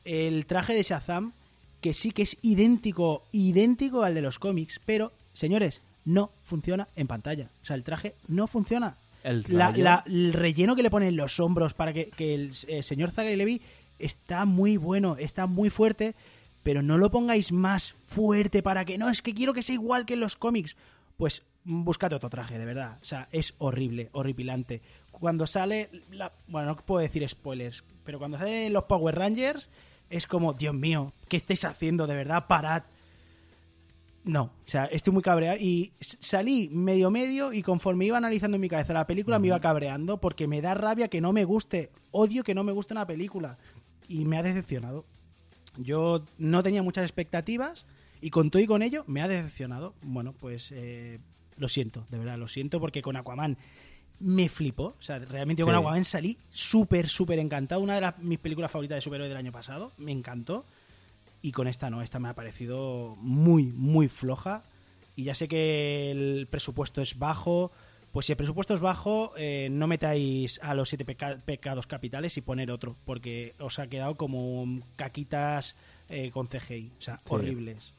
[0.03, 1.33] El traje de Shazam,
[1.81, 7.07] que sí que es idéntico, idéntico al de los cómics, pero, señores, no funciona en
[7.07, 7.49] pantalla.
[7.61, 8.95] O sea, el traje no funciona.
[9.23, 12.35] El La- rayo- la- el relleno que le ponen en los hombros para que, que
[12.35, 13.61] el eh, señor Zachary Levi
[13.97, 16.13] está muy bueno, está muy fuerte,
[16.63, 20.05] pero no lo pongáis más fuerte para que no, es que quiero que sea igual
[20.05, 20.75] que en los cómics.
[21.17, 22.97] Pues mm, búscate otro traje, de verdad.
[23.01, 24.81] O sea, es horrible, horripilante.
[25.11, 29.69] Cuando sale, la- bueno, no puedo decir spoilers, pero cuando salen los Power Rangers
[30.11, 32.05] es como, Dios mío, ¿qué estáis haciendo?
[32.05, 32.83] De verdad, parad.
[34.25, 38.61] No, o sea, estoy muy cabreado y salí medio medio y conforme iba analizando en
[38.61, 41.91] mi cabeza la película me iba cabreando porque me da rabia que no me guste,
[42.09, 43.59] odio que no me guste una película
[44.07, 45.05] y me ha decepcionado.
[45.77, 47.85] Yo no tenía muchas expectativas
[48.19, 49.93] y con todo y con ello me ha decepcionado.
[50.01, 51.19] Bueno, pues eh,
[51.57, 53.59] lo siento, de verdad, lo siento porque con Aquaman
[54.19, 54.95] me flipó.
[54.97, 55.79] O sea, realmente yo con Sí.
[55.79, 57.79] Aquaman salí súper, súper encantado.
[57.81, 59.91] Una de las, mis películas favoritas de superhéroes del año pasado.
[59.97, 60.65] Me encantó.
[61.45, 64.63] Y con esta no, esta me ha parecido muy, muy floja.
[65.15, 67.71] Y ya sé que el presupuesto es bajo.
[68.11, 72.35] Pues si el presupuesto es bajo, eh, no metáis a los siete peca- pecados capitales
[72.37, 72.95] y poner otro.
[73.05, 75.75] Porque os ha quedado como caquitas
[76.09, 76.91] eh, con CGI.
[76.97, 77.21] O sea, Sí.
[77.27, 77.93] horribles.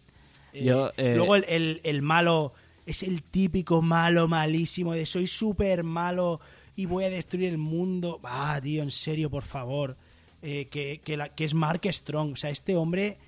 [0.53, 2.53] Eh, Yo, Luego el, el- el malo
[2.84, 6.40] es el típico malo malísimo de soy súper malo
[6.74, 8.18] y voy a destruir el mundo.
[8.24, 9.97] Ah, tío, en serio, por favor.
[10.42, 12.32] Eh, que, que la- que es Mark Strong.
[12.32, 13.18] O sea, este hombre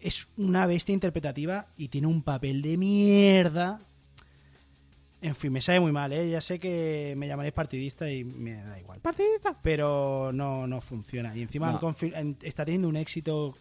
[0.00, 3.80] es una bestia interpretativa y tiene un papel de mierda.
[5.20, 6.30] En fin, me sabe muy mal, ¿eh?
[6.30, 9.00] Ya sé que me llamaréis partidista y me da igual.
[9.00, 9.56] Partidista.
[9.62, 11.36] Pero no, no funciona.
[11.36, 11.96] Y encima No.
[12.42, 13.56] está teniendo un éxito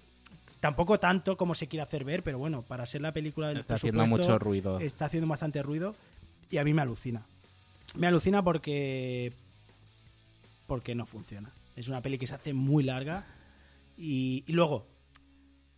[0.60, 3.76] tampoco tanto como se quiere hacer ver, pero bueno, para ser la película del Está
[3.76, 4.80] haciendo mucho ruido.
[4.80, 5.96] Está haciendo bastante ruido
[6.52, 7.24] y a mí me alucina.
[7.96, 9.34] Me alucina porque
[10.68, 11.50] porque no funciona.
[11.76, 13.26] Es una peli que se hace muy larga
[13.98, 14.86] y, y luego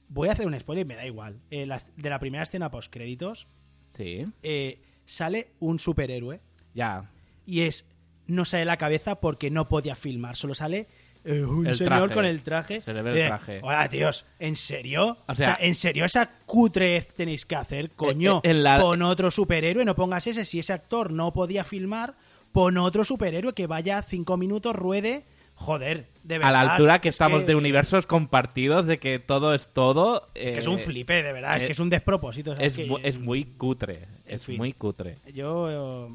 [0.10, 1.39] voy a hacer un spoiler, me da igual.
[1.49, 3.47] Eh, las- de la primera escena post créditos
[3.91, 4.26] Sí.
[4.43, 6.41] eh, sale un superhéroe
[6.74, 7.10] Ya.
[7.45, 7.86] y es
[8.28, 10.88] no sale la cabeza porque no podía filmar, solo sale
[11.26, 12.14] eh, un El señor traje.
[12.14, 12.80] con el traje.
[12.82, 13.60] Se le ve el traje.
[13.64, 15.18] Hola, tíos, ¿en serio?
[15.28, 17.91] O O sea, sea- ¿en serio esa cutrez tenéis que hacer?
[17.91, 20.45] Coño, en la- pon otro superhéroe, no pongas ese.
[20.45, 22.16] Si ese actor no podía filmar,
[22.53, 25.26] pon otro superhéroe que vaya cinco minutos, ruede.
[25.60, 26.55] Joder, de verdad.
[26.62, 30.30] a la altura que es estamos de universos compartidos, de que todo es todo.
[30.34, 32.55] que eh, es un flipe, de verdad, es eh, que es un despropósito.
[32.55, 34.07] Es, que- mu- es muy cutre.
[34.26, 34.57] Es fin.
[34.57, 35.18] muy cutre.
[35.34, 36.07] Yo.
[36.07, 36.10] eh,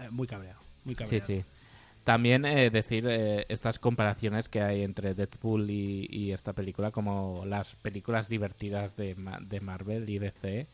[0.00, 0.60] eh, muy cabreado.
[0.84, 1.26] Muy Sí, cabreado.
[1.26, 1.44] sí.
[2.04, 7.44] También eh, decir eh, estas comparaciones que hay entre Deadpool y, y esta película, como
[7.46, 10.66] las películas divertidas de, Ma- de Marvel y DC.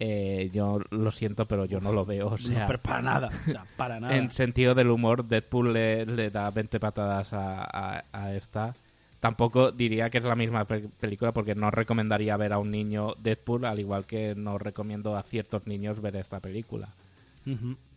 [0.00, 2.28] Eh, yo lo siento, pero yo no lo veo.
[2.28, 3.30] O No, sea, pero para nada.
[3.46, 4.16] O sea, para nada.
[4.16, 8.74] en sentido del humor, Deadpool le, le da 20 patadas a, a- a esta.
[9.20, 13.14] Tampoco diría que es la misma pe- película porque no recomendaría ver a un niño
[13.20, 16.94] Deadpool, al igual que no recomiendo a ciertos niños ver esta película.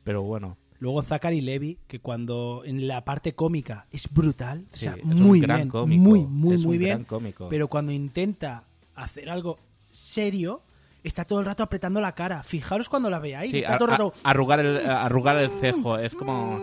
[0.04, 4.96] Pero bueno, Luego Zachary Levy, que cuando en la parte cómica es brutal, o sea,
[4.96, 6.90] es un muy gran bien, cómico, muy, muy, es muy un bien.
[6.94, 7.50] gran cómico.
[7.50, 8.64] Pero cuando intenta
[8.96, 9.60] hacer algo
[9.92, 10.62] serio,
[11.04, 12.44] está todo el rato apretando la cara.
[12.44, 15.98] Fijaros cuando la veáis, sí, está todo el rato a- arrugar, el, arrugar el cejo
[15.98, 16.60] es como...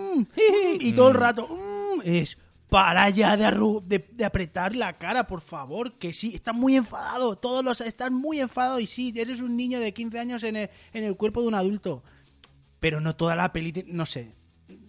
[0.80, 1.20] y todo el Mm.
[1.20, 6.12] rato mm, es para ya de, arru- de, de apretar la cara, por favor, que
[6.12, 9.94] sí, está muy enfadado, todos los están muy enfadados y sí, eres un niño de
[9.94, 12.02] 15 años en el, en el cuerpo de un adulto.
[12.78, 14.34] Pero no toda la peli, no sé,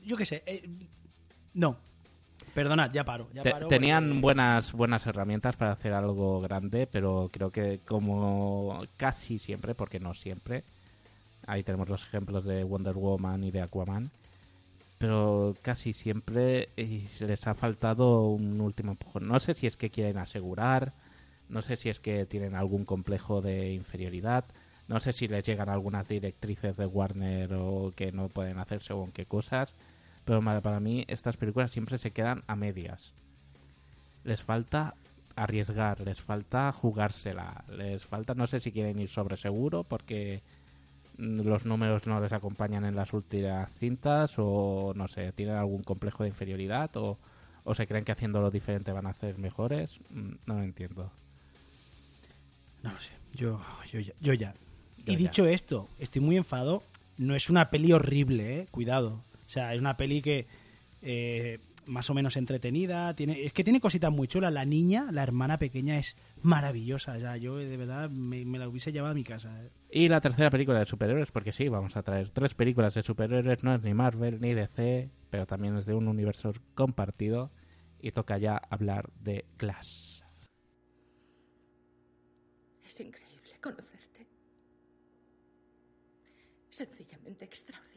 [0.04, 0.70] yo qué sé, eh,
[1.54, 1.78] no.
[2.54, 7.30] Perdonad, ya paro, ya paro tenían porque- buenas buenas herramientas para hacer algo grande, pero
[7.32, 10.64] creo que como casi siempre, porque no siempre,
[11.47, 14.12] ahí tenemos los ejemplos de Wonder Woman y de Aquaman,
[14.97, 19.28] pero casi siempre eh, les ha faltado un último empujón.
[19.28, 20.91] No sé si es que quieren asegurar,
[21.47, 24.43] no sé si es que tienen algún complejo de inferioridad,
[24.88, 29.12] no sé si les llegan algunas directrices de Warner o que no pueden hacer según
[29.12, 29.74] qué cosas,
[30.30, 33.13] pero para mí estas películas siempre se quedan a medias.
[34.23, 34.93] Les falta
[35.36, 40.43] arriesgar, les falta jugársela, les falta, no sé si quieren ir sobre seguro porque
[41.17, 45.82] mm, los números no les acompañan en las últimas cintas o no sé, tienen algún
[45.82, 47.17] complejo de inferioridad o,
[47.63, 51.11] o se creen que haciéndolo diferente van a hacer mejores, Mm, no lo entiendo.
[52.84, 53.59] No lo sé, yo,
[53.91, 54.13] yo ya.
[54.21, 54.53] Yo ya.
[54.97, 55.17] Yo y ya.
[55.17, 56.84] dicho esto, estoy muy enfado.
[57.17, 58.67] No es una peli horrible, eh.
[58.69, 59.23] Cuidado.
[59.50, 60.45] O sea, es una peli que.
[61.02, 63.16] eh, más o menos entretenida.
[63.16, 64.54] Tiene, es que tiene cositas muy chulas.
[64.54, 67.18] La niña, la hermana pequeña, es maravillosa.
[67.18, 69.50] Ya, yo de verdad me, me la hubiese llevado a mi casa.
[69.66, 69.72] eh.
[69.89, 73.64] Y la tercera película de superhéroes, porque sí, vamos a traer tres películas de superhéroes,
[73.64, 77.50] no es ni Marvel ni DC, pero también es de un universo compartido.
[78.00, 80.24] Y toca ya hablar de Glass.
[82.84, 84.28] Es increíble conocerte.
[86.70, 87.89] Sencillamente extraordinario.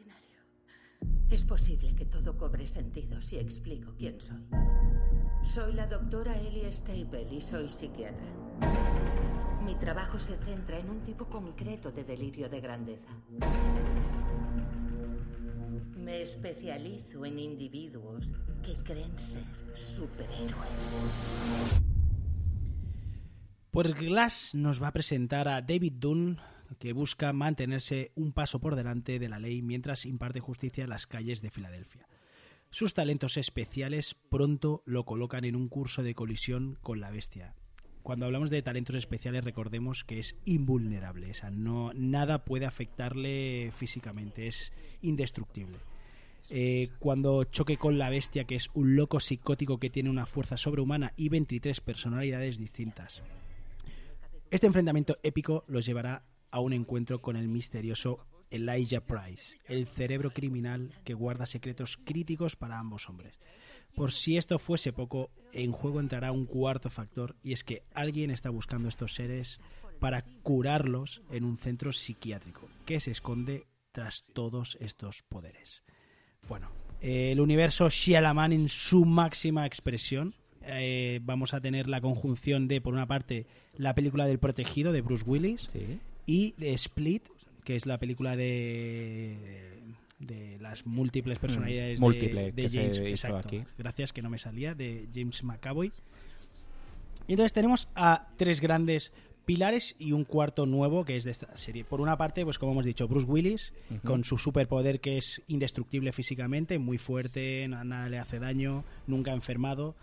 [1.33, 4.45] Es posible que todo cobre sentido si explico quién soy.
[5.41, 8.27] Soy la doctora Ellie Staple y soy psiquiatra.
[9.65, 13.09] Mi trabajo se centra en un tipo concreto de delirio de grandeza.
[15.97, 18.31] Me especializo en individuos
[18.61, 20.95] que creen ser superhéroes.
[23.71, 26.39] Pues Glass nos va a presentar a David Dunn,
[26.75, 31.07] que busca mantenerse un paso por delante de la ley mientras imparte justicia en las
[31.07, 32.07] calles de Filadelfia.
[32.69, 37.53] Sus talentos especiales pronto lo colocan en un curso de colisión con la bestia.
[38.01, 44.73] Cuando hablamos de talentos especiales recordemos que es invulnerable, no, nada puede afectarle físicamente, es
[45.01, 45.77] indestructible.
[46.49, 50.57] Eh, cuando choque con la bestia, que es un loco psicótico que tiene una fuerza
[50.57, 53.21] sobrehumana y 23 personalidades distintas.
[54.51, 60.29] Este enfrentamiento épico los llevará a un encuentro con el misterioso Elijah Price, el cerebro
[60.29, 63.39] criminal que guarda secretos críticos para ambos hombres.
[63.95, 68.29] Por si esto fuese poco, en juego entrará un cuarto factor y es que alguien
[68.29, 69.59] está buscando estos seres
[69.99, 75.81] para curarlos en un centro psiquiátrico que se esconde tras todos estos poderes.
[76.47, 76.69] Bueno,
[77.01, 80.35] el universo Shyamalan en su máxima expresión.
[80.61, 85.01] Eh, vamos a tener la conjunción de, por una parte, la película del protegido de
[85.01, 85.67] Bruce Willis
[86.25, 87.23] y Split,
[87.63, 89.37] que es la película de,
[90.19, 92.97] de las múltiples personalidades Mm, múltiple, de, de que se James.
[92.99, 93.63] exacto, aquí.
[93.77, 95.91] Gracias, que no me salía, de James McAvoy.
[97.27, 99.13] Y entonces tenemos a tres grandes
[99.45, 101.83] pilares y un cuarto nuevo que es de esta serie.
[101.83, 103.73] Por una parte, pues como hemos dicho, Bruce Willis,
[104.05, 109.31] con su superpoder que es indestructible físicamente, muy fuerte, na- nada le hace daño, nunca
[109.31, 109.95] ha enfermado.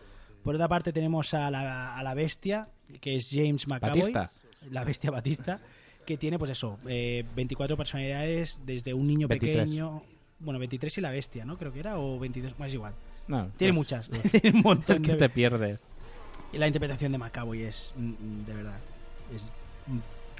[0.43, 2.69] Por otra parte tenemos a la, a la bestia,
[3.01, 4.13] que es James McAvoy.
[4.13, 4.31] Batista.
[4.71, 5.61] La bestia Batista,
[6.07, 9.59] que tiene pues eso, eh, 24 personalidades desde un niño 23.
[9.65, 10.03] pequeño...
[10.39, 11.59] Bueno, 23 y la bestia, ¿no?
[11.59, 12.95] Creo que era, o 22, más igual.
[13.29, 14.09] No, tiene muchas,
[14.41, 15.79] tiene un montón es que de- te pierdes.
[16.53, 18.79] y la interpretación de Macaboy es, mm, mm, de verdad,
[19.35, 19.51] es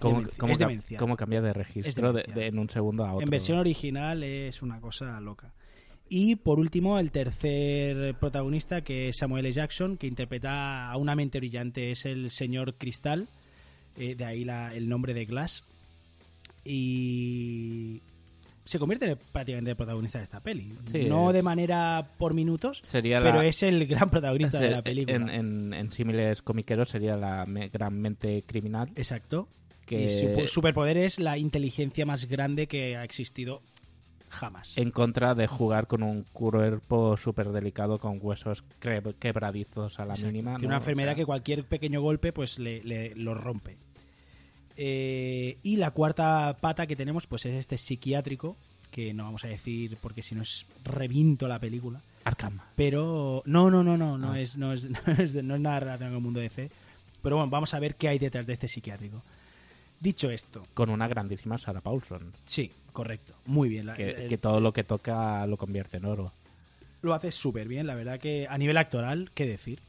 [0.01, 0.59] ¿Cómo, cómo es
[0.97, 3.25] cómo cambia de registro de- en un segundo a otro?
[3.25, 5.53] En versión original es una cosa loca.
[6.09, 9.53] Y por último, el tercer protagonista, que es Samuel L.
[9.53, 13.29] Jackson, que interpreta a una mente brillante, es el señor Cristal,
[13.97, 15.65] eh, de ahí la- el nombre de Glass.
[16.65, 18.01] Y
[18.65, 20.73] se convierte en el- prácticamente en el protagonista de esta peli.
[20.91, 24.83] Sí, no de manera por minutos, Sería pero la- es el gran protagonista de la
[24.83, 25.17] película.
[25.17, 28.91] En, en, en símiles comiqueros sería la me- gran mente criminal.
[28.95, 29.49] Exacto.
[29.87, 33.61] Que Y su superpoder es la inteligencia más grande que ha existido
[34.31, 34.73] jamás.
[34.79, 38.65] en contra de jugar con un cuerpo súper delicado con huesos
[39.19, 40.33] quebradizos a la Exacto.
[40.33, 40.53] mínima.
[40.53, 40.69] Tiene ¿no?
[40.69, 43.77] una O enfermedad sea, que cualquier pequeño golpe pues le, le- lo rompe.
[44.77, 48.57] Eh, y la cuarta pata que tenemos pues es este psiquiátrico,
[48.91, 52.01] que no vamos a decir porque si no es reviento la película.
[52.25, 52.61] Arkham.
[52.77, 54.41] Pero no, no, no, no, no, Ah.
[54.41, 56.71] es, no, es, no, es, no es nada relacionado con el mundo de C.
[57.23, 59.23] Pero bueno, vamos a ver qué hay detrás de este psiquiátrico.
[60.01, 62.33] Dicho esto, Con una grandísima Sarah Paulson.
[62.47, 63.87] sí, correcto, muy bien.
[63.87, 66.33] la- Que, el- que todo lo que toca lo convierte en oro.
[67.03, 69.81] lo hace súper bien, la verdad que a nivel actoral, qué decir.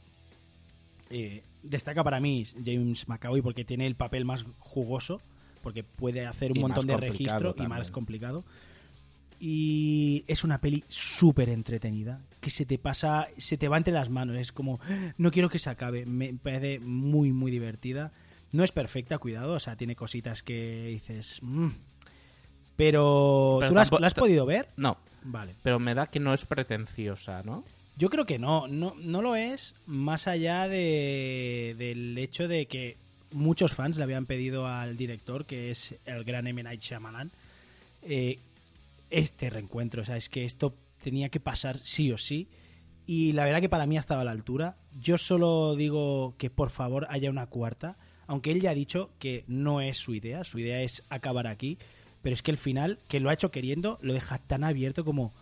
[1.10, 5.22] Eh, destaca para mí James McAvoy porque tiene el papel más jugoso,
[5.62, 8.44] porque puede hacer un Y montón de registro y más complicado.
[9.40, 14.10] Y es una peli súper entretenida, que se te pasa, se te va entre las
[14.10, 14.80] manos, es como,
[15.18, 18.12] no quiero que se acabe, me parece muy, muy divertida.
[18.54, 21.40] No es perfecta, cuidado, o sea, tiene cositas que dices...
[21.42, 21.70] "Mm".
[22.76, 24.70] Pero, Pero ¿tú la has, tampo- la has podido ver?
[24.78, 24.98] No.
[25.24, 25.56] Vale.
[25.62, 27.64] Pero me da que no es pretenciosa, ¿no?
[27.98, 32.98] Yo creo que no, no, no lo es, más allá de, del hecho de que
[33.32, 36.64] muchos fans le habían pedido al director, que es el gran M.
[36.64, 37.30] Night Shyamalan,
[38.02, 38.40] eh,
[39.12, 40.02] este reencuentro.
[40.02, 40.74] O sea, es que esto
[41.04, 42.48] tenía que pasar sí o sí.
[43.06, 44.78] Y la verdad que para mí ha estado a la altura.
[45.00, 47.98] Yo solo digo que por favor haya una cuarta,
[48.32, 51.78] aunque él ya ha dicho que no es su idea, su idea es acabar aquí.
[52.22, 55.34] Pero es que el final, que lo ha hecho queriendo, lo deja tan abierto como...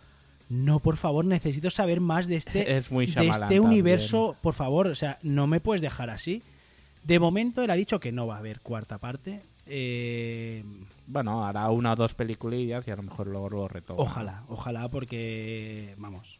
[0.48, 4.34] No, por favor, necesito saber más de este, Es muy de este universo.
[4.42, 6.42] Por favor, o sea, no me puedes dejar así.
[7.04, 9.40] De momento él ha dicho que no va a haber cuarta parte.
[9.66, 10.64] Eh,
[11.06, 14.02] Bueno, hará una o dos peliculillas y a lo mejor luego lo retoma.
[14.02, 16.38] ojalá, ojalá, porque, vamos,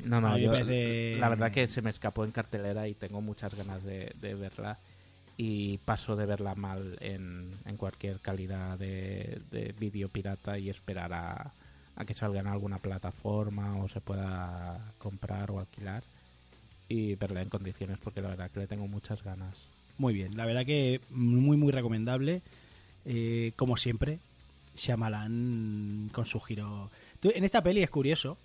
[0.00, 3.54] No, no, yo, parece- la verdad que se me escapó en cartelera y tengo muchas
[3.54, 4.78] ganas de, de verla.
[5.36, 11.12] Y paso de verla mal en, en cualquier calidad de, de vídeo pirata y esperar
[11.12, 11.52] a,
[11.96, 16.02] a que salga en alguna plataforma o se pueda comprar o alquilar
[16.88, 19.54] y verla en condiciones porque la verdad que le tengo muchas ganas.
[19.98, 22.42] Muy bien, la verdad que muy, muy recomendable.
[23.04, 24.18] Eh, como siempre,
[24.76, 26.90] Shyamalan con su giro.
[27.20, 28.36] Tú- en esta peli es curioso.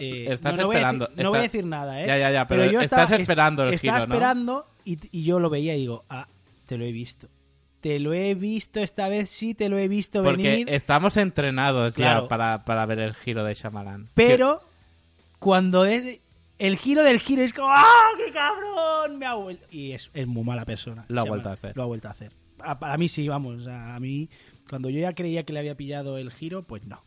[0.00, 2.06] Eh, estás no, voy esperando, decir- no voy a decir nada, ¿eh?
[2.06, 4.14] Ya, ya, ya, pero yo estás estaba- esperando el estaba giro, ¿no?
[4.84, 6.26] Y, y yo lo veía y digo, ah,
[6.66, 7.28] te lo he visto.
[7.80, 10.70] Te lo he visto esta vez, sí, te lo he visto Porque venir.
[10.70, 12.22] estamos entrenados Claro.
[12.22, 14.08] ya para, para ver el giro de Shyamalan.
[14.14, 14.60] Pero
[15.38, 16.20] cuando es
[16.58, 17.84] el giro del giro es como ¡Ah,
[18.16, 19.18] qué cabrón!
[19.18, 19.66] Me ha vuelto.
[19.70, 21.04] Y es, es muy mala persona.
[21.08, 21.76] Lo ha vuelto a hacer.
[21.76, 22.32] Lo ha vuelto a hacer.
[22.60, 23.66] A- para mí sí, vamos.
[23.66, 24.30] a mí,
[24.70, 27.02] cuando yo ya creía que le había pillado el giro, pues no.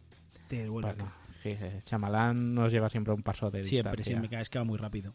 [0.48, 4.12] Te vuelve Pues a no, Shyamalan nos lleva siempre un paso de Siempre, distancia.
[4.12, 5.14] siempre, cada vez que va muy rápido.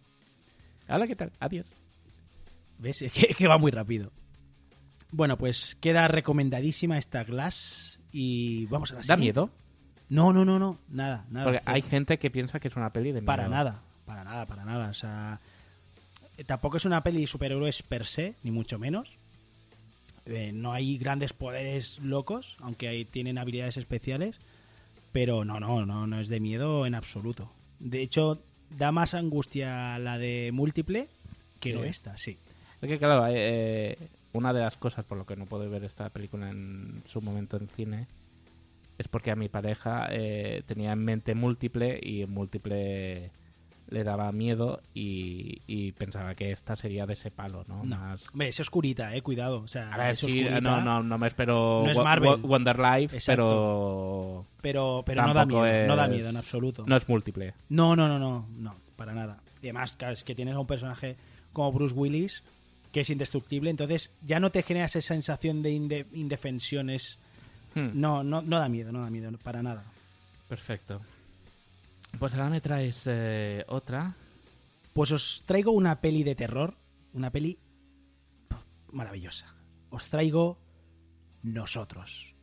[0.88, 1.30] Hola, ¿qué tal?
[1.38, 1.70] Adiós.
[2.82, 3.02] ¿Ves?
[3.02, 4.12] Es que, que va muy rápido.
[5.10, 9.24] Bueno, pues queda recomendadísima esta Glass y vamos a la ¿Da siguiente.
[9.40, 9.50] miedo?
[10.08, 10.78] No, no, no, no.
[10.88, 11.44] Nada, nada.
[11.46, 13.26] Porque hay gente que piensa que es una peli de miedo.
[13.26, 14.88] Para nada, para nada, para nada.
[14.90, 15.40] O sea,
[16.36, 19.16] eh, tampoco es una peli de superhéroes per se, ni mucho menos.
[20.26, 24.36] Eh, no hay grandes poderes locos, aunque hay, tienen habilidades especiales.
[25.12, 27.50] Pero no, no, no, no es de miedo en absoluto.
[27.78, 31.08] De hecho, da más angustia la de múltiple
[31.60, 31.78] que Sí.
[31.84, 32.38] esta, sí.
[32.82, 33.96] Es que, claro, eh,
[34.32, 37.56] una de las cosas por lo que no puedo ver esta película en su momento
[37.56, 38.06] en cine
[38.98, 43.30] es porque a mi pareja eh, tenía en mente múltiple y múltiple
[43.88, 47.84] le daba miedo y, y pensaba que esta sería de ese palo, ¿no?
[47.84, 47.96] No.
[47.96, 48.26] Más...
[48.32, 49.60] Hombre, es oscurita, eh, cuidado.
[49.60, 52.30] O sea, A ver, es sí, oscurita, no, no, no me espero No es Marvel.
[52.42, 53.42] Wo- Wonder Life, Exacto.
[53.42, 54.46] pero...
[54.62, 56.84] Pero, pero no da miedo, no da es- miedo en absoluto.
[56.86, 57.54] No es múltiple.
[57.68, 59.40] No, no, no, no, no, para nada.
[59.60, 61.16] Y además, claro, es que tienes a un personaje
[61.52, 62.42] como Bruce Willis
[62.92, 67.18] que es indestructible, entonces ya no te generas esa sensación de inde- indefensión, es...
[67.74, 67.90] Hmm.
[67.94, 69.82] No, no, no da miedo, no da miedo, para nada.
[70.46, 71.00] Perfecto.
[72.18, 74.14] Pues ahora me traes eh, otra.
[74.92, 76.74] Pues os traigo una peli de terror,
[77.14, 77.58] una peli
[78.92, 79.54] maravillosa.
[79.88, 80.58] Os traigo
[81.42, 82.34] Nosotros.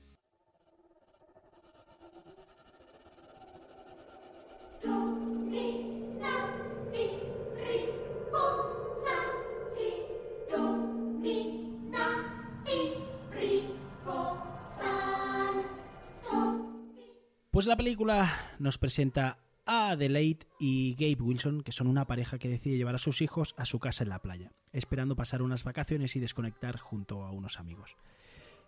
[17.59, 22.47] Pues la película nos presenta a Adelaide y Gabe Wilson, que son una pareja que
[22.47, 26.15] decide llevar a sus hijos a su casa en la playa, esperando pasar unas vacaciones
[26.15, 27.97] y desconectar junto a unos amigos.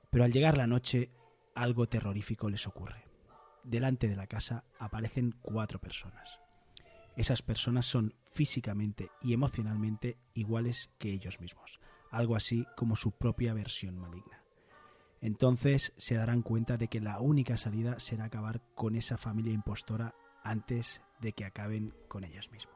[0.09, 1.09] Pero al llegar la noche,
[1.55, 3.05] algo terrorífico les ocurre.
[3.63, 6.41] Delante de la casa aparecen cuatro personas.
[7.15, 11.79] Esas personas son físicamente y emocionalmente iguales que ellos mismos,
[12.09, 14.40] algo así como su propia versión maligna.
[15.22, 20.15] Entonces se darán cuenta de que la única salida será acabar con esa familia impostora
[20.43, 22.76] antes de que acaben con ellos mismos.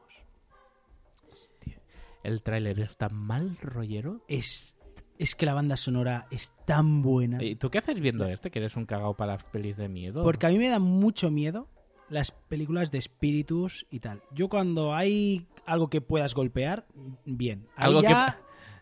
[2.22, 4.20] El tráiler es tan mal rollero.
[4.26, 4.76] Es,
[5.18, 7.42] es que la banda sonora es tan buena.
[7.42, 8.50] ¿Y tú qué haces viendo este?
[8.50, 10.24] Que eres un cagao para las pelis de miedo.
[10.24, 11.68] Porque a mí me da mucho miedo
[12.08, 14.22] las películas de espíritus y tal.
[14.32, 16.86] Yo cuando hay algo que puedas golpear,
[17.24, 17.68] bien.
[17.76, 18.08] Ahí Algo que-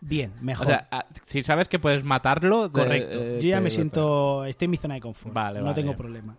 [0.01, 0.67] bien, mejor.
[0.67, 2.69] O sea, ah, si sabes que puedes matarlo...
[2.69, 3.19] de- Correcto.
[3.21, 4.45] eh, Yo ya me siento.
[4.45, 5.33] Estoy en mi zona de confort.
[5.33, 5.75] Vale, no vale.
[5.75, 6.35] tengo problema.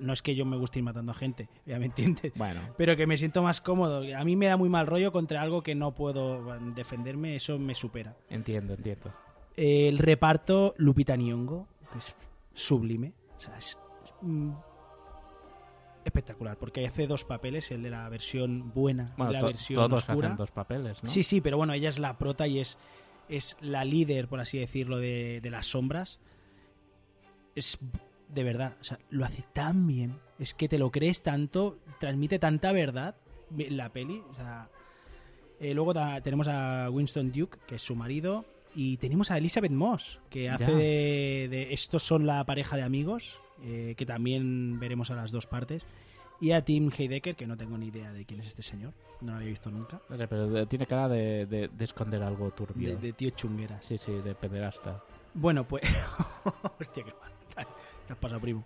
[0.00, 2.32] No es que yo me guste ir matando a gente, ya me entiendes.
[2.34, 2.60] Bueno.
[2.76, 4.02] Pero que me siento más cómodo.
[4.16, 7.74] A mí me da muy mal rollo contra algo que no puedo defenderme, eso me
[7.74, 8.16] supera.
[8.28, 9.12] Entiendo, entiendo.
[9.56, 12.16] El reparto Lupita Nyong'o, que es
[12.52, 13.12] sublime.
[13.36, 13.78] O sea, es
[14.22, 14.50] mm,
[16.08, 20.28] espectacular, porque hace dos papeles, el de la versión buena Bueno, la versión todos oscura.
[20.28, 21.10] hacen dos papeles, ¿no?
[21.10, 22.78] Sí, sí, pero bueno, ella es la prota y es,
[23.28, 26.18] es la líder, por así decirlo, de, de las sombras.
[27.54, 27.78] Es
[28.28, 30.18] de verdad, o sea, lo hace tan bien.
[30.38, 33.14] Es que te lo crees tanto, transmite tanta verdad
[33.50, 34.22] la peli.
[34.30, 34.68] O sea,
[35.60, 38.44] eh, luego ta- tenemos a Winston Duke, que es su marido,
[38.76, 43.40] y tenemos a Elizabeth Moss, que hace de, de- Estos son la pareja de amigos,
[43.64, 45.84] eh, que también veremos a las dos partes.
[46.38, 49.32] Y a Tim Heidecker, que no tengo ni idea de quién es este señor, no
[49.32, 49.98] lo había visto nunca.
[50.06, 52.96] Pero tiene cara de, de- de esconder algo turbio.
[52.98, 53.84] De, tío chungueras.
[53.86, 55.02] Sí, sí, de pederasta.
[55.32, 55.82] Bueno, pues.
[56.78, 57.66] Hostia, qué mal.
[58.06, 58.64] Te has pasado, primo.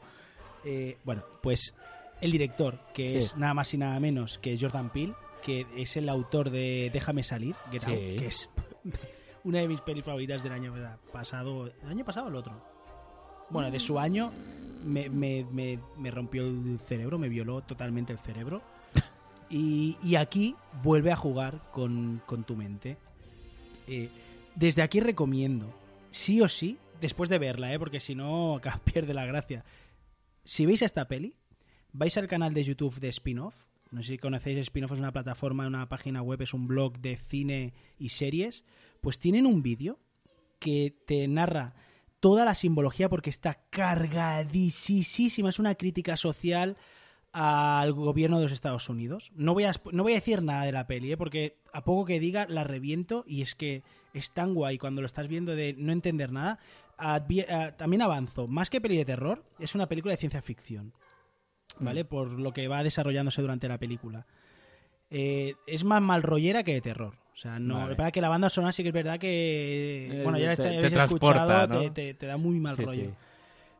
[0.64, 1.74] Eh, bueno, pues
[2.20, 3.16] el director, que Sí.
[3.18, 7.22] es nada más y nada menos que Jordan Peele, que es el autor de Déjame
[7.22, 7.90] salir, Get Sí.
[7.92, 8.50] Out, que es
[9.45, 10.74] una de mis pelis favoritas del año
[11.12, 11.66] pasado.
[11.82, 12.62] ¿El año pasado o el otro?
[13.51, 14.32] Bueno, de su año
[14.84, 18.62] me, me- me- me rompió el cerebro, me violó totalmente el cerebro.
[19.53, 22.99] Y, y aquí vuelve a jugar con, con tu mente.
[23.88, 24.09] Eh,
[24.55, 25.74] desde aquí recomiendo,
[26.12, 27.78] sí o sí, después de verla, ¿eh?
[27.80, 29.64] porque si no, acá pierde la gracia.
[30.45, 31.34] Si veis esta peli,
[31.93, 33.57] vais al canal de YouTube de Spin-Off.
[33.91, 37.16] No sé si conocéis, Spin-Off es una plataforma, una página web, es un blog de
[37.16, 38.62] cine y series.
[39.01, 39.98] Pues tienen un vídeo
[40.59, 41.74] que te narra
[42.20, 45.48] toda la simbología porque está cargadísima.
[45.48, 46.76] Es una crítica social
[47.32, 49.30] al gobierno de los Estados Unidos.
[49.34, 51.16] No voy a, no voy a decir nada de la peli, ¿eh?
[51.16, 53.82] porque a poco que diga la reviento y es que
[54.12, 56.59] es tan guay cuando lo estás viendo de no entender nada.
[56.98, 57.24] Ah,
[57.78, 60.92] también avanzo, más que peli de terror, es una película de ciencia ficción,
[61.78, 62.05] ¿vale?
[62.05, 64.26] Por lo que va desarrollándose durante la película.
[65.11, 67.14] Eh, es más mal rollera que de terror.
[67.32, 67.74] O sea, no.
[67.78, 67.96] Vale.
[67.96, 70.08] Para que la banda sonora sí que es verdad que.
[70.11, 71.80] Eh, bueno, ya la te- está- te habéis escuchado, ¿no?
[71.80, 73.04] te, te- te da muy mal Sí, rollo.
[73.06, 73.14] sí.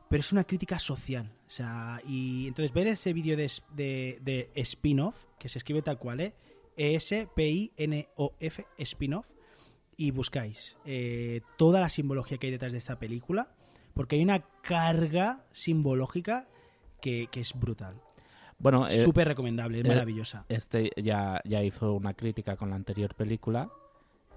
[0.09, 1.31] Pero es una crítica social.
[1.47, 5.97] O sea, y entonces ver ese vídeo de, de, de spin-off, que se escribe tal
[5.99, 6.33] cual, ¿eh?
[6.75, 9.25] E-S-P-I-N-O-F, spin-off,
[9.97, 13.49] y buscáis eh, toda la simbología que hay detrás de esta película,
[13.93, 16.47] porque hay una carga simbológica
[17.01, 17.95] que, que es brutal.
[18.61, 20.45] Bueno, eh, Súper recomendable, es eh, maravillosa.
[20.47, 23.69] Este ya, ya hizo una crítica con la anterior película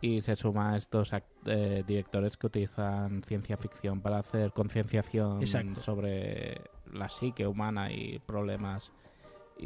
[0.01, 1.13] y se suma a estos
[1.47, 5.81] eh, directores que utilizan ciencia ficción para hacer concienciación Exacto.
[5.81, 6.61] sobre
[6.93, 8.93] la psique humana y problemas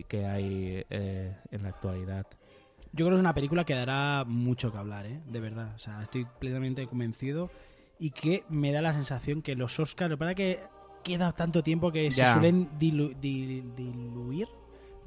[0.06, 2.26] que hay eh, en la actualidad.
[2.92, 5.20] Yo creo que es una película que dará mucho que hablar, ¿eh?
[5.26, 5.72] de verdad.
[5.74, 7.50] O sea, estoy plenamente convencido
[7.98, 10.60] y que me da la sensación que los Oscars, para que
[11.08, 14.46] queda tanto tiempo que se suelen dilu- di- diluir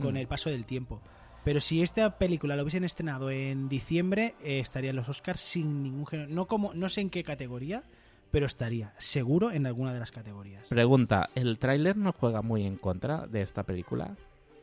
[0.01, 0.17] con Mm.
[0.17, 0.99] el paso del tiempo.
[1.43, 5.81] Pero si esta película lo hubiesen estrenado en diciembre, eh, estaría en los Oscars sin
[5.83, 6.29] ningún género.
[6.29, 7.83] No, como, no sé en qué categoría,
[8.29, 10.67] pero estaría seguro en alguna de las categorías.
[10.67, 14.15] Pregunta, ¿el tráiler no juega muy en contra de esta película?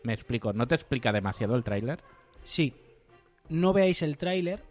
[0.05, 2.01] Me explico, ¿no te explica demasiado el tráiler?
[2.45, 2.75] Sí,
[3.49, 4.63] no veáis el tráiler,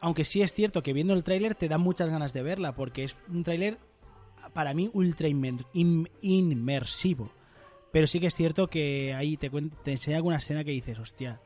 [0.00, 3.04] aunque sí es cierto que viendo el tráiler te da muchas ganas de verla, porque
[3.04, 3.78] es un tráiler
[4.52, 7.30] para mí ultra inmer- in- inmersivo.
[7.90, 9.50] Pero sí que es cierto que ahí te,
[9.84, 11.40] te enseña alguna escena que dices, hostia,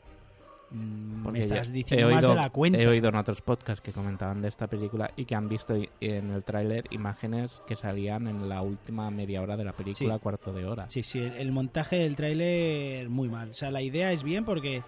[0.71, 2.79] mm, Porque me estás diciendo más de la cuenta.
[2.79, 6.31] He oído en otros podcasts que comentaban de esta película y que han visto en
[6.31, 10.21] el tráiler imágenes que salían en la última media hora de la película, Sí.
[10.21, 10.89] cuarto de hora.
[10.89, 13.51] Sí, sí, el, el montaje del tráiler muy mal.
[13.51, 14.83] O sea, la idea es bien porque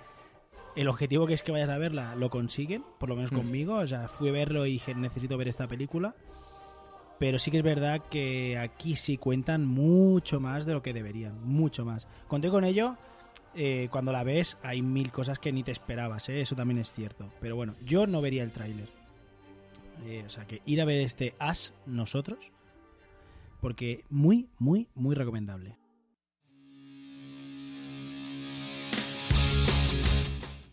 [0.76, 3.36] el objetivo que es que vayas a verla lo consiguen, por lo menos Mm.
[3.36, 3.74] conmigo.
[3.78, 6.14] O sea, fui a verlo y dije, necesito ver esta película.
[7.18, 11.44] Pero sí que es verdad que aquí sí cuentan mucho más de lo que deberían,
[11.44, 12.06] mucho más.
[12.28, 12.96] Conté con ello,
[13.54, 16.40] eh, cuando la ves hay mil cosas que ni te esperabas, ¿eh?
[16.40, 17.32] eso también es cierto.
[17.40, 18.88] Pero bueno, yo no vería el tráiler.
[20.06, 22.38] Eh, o sea, que ir a ver este As nosotros,
[23.60, 25.76] porque muy, muy, muy recomendable.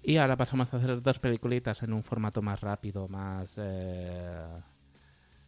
[0.03, 3.55] Y ahora pasamos a hacer dos peliculitas en un formato más rápido, más...
[3.57, 4.45] eh,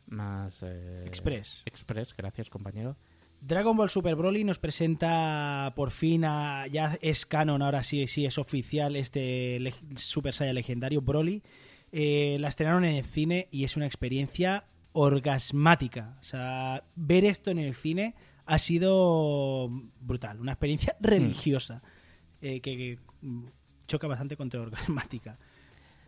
[0.07, 0.57] más...
[0.61, 1.61] eh, Express.
[1.65, 2.97] Express, gracias compañero.
[3.39, 8.25] Dragon Ball Super Broly nos presenta por fin a, ya es canon, ahora sí, sí
[8.25, 11.43] es oficial este Super Saiyan legendario Broly.
[11.91, 16.17] Eh, la estrenaron en el cine y es una experiencia orgasmática.
[16.19, 21.83] O sea, ver esto en el cine ha sido brutal, una experiencia religiosa
[22.41, 23.45] eh, que, que, mm,
[23.87, 25.37] choca bastante contra orgasmática.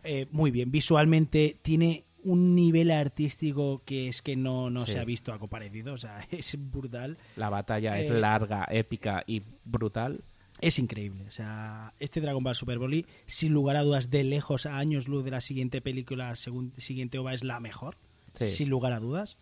[0.02, 4.92] Eh, muy bien, visualmente tiene un nivel artístico que es que no, no Sí.
[4.92, 7.18] se ha visto algo parecido, o sea, es brutal.
[7.36, 10.22] La batalla es Eh, larga, épica y brutal.
[10.60, 11.24] Es increíble.
[11.26, 15.08] O sea, este Dragon Ball Super Broly, sin lugar a dudas, de lejos a años
[15.08, 17.96] luz de la siguiente película, segun- siguiente OVA, es la mejor.
[18.34, 18.46] Sí.
[18.50, 19.38] Sin lugar a dudas.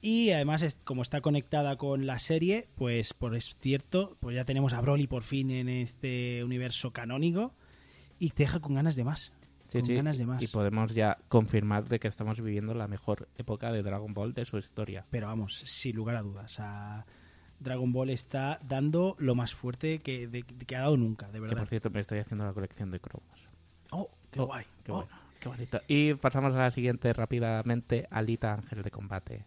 [0.00, 4.72] Y además, como está conectada con la serie, pues por es cierto, pues ya tenemos
[4.72, 7.52] a Broly por fin en este universo canónico
[8.18, 9.32] y te deja con ganas de más.
[9.76, 10.42] Sí, con sí, ganas de más.
[10.42, 14.44] Y podemos ya confirmar de que estamos viviendo la mejor época de Dragon Ball de
[14.44, 15.04] su historia.
[15.10, 16.60] Pero vamos, sin lugar a dudas.
[17.58, 21.40] Dragon Ball está dando lo más fuerte que, de- que ha dado nunca, de Que
[21.40, 21.58] verdad.
[21.58, 23.48] por cierto me estoy haciendo la colección de cromos.
[23.90, 24.66] Oh, qué Oh, guay.
[24.84, 24.96] Qué Oh.
[24.96, 25.10] bueno,
[25.40, 25.80] qué bonito.
[25.88, 29.44] Y pasamos a la siguiente rápidamente, Alita Ángel de Combate.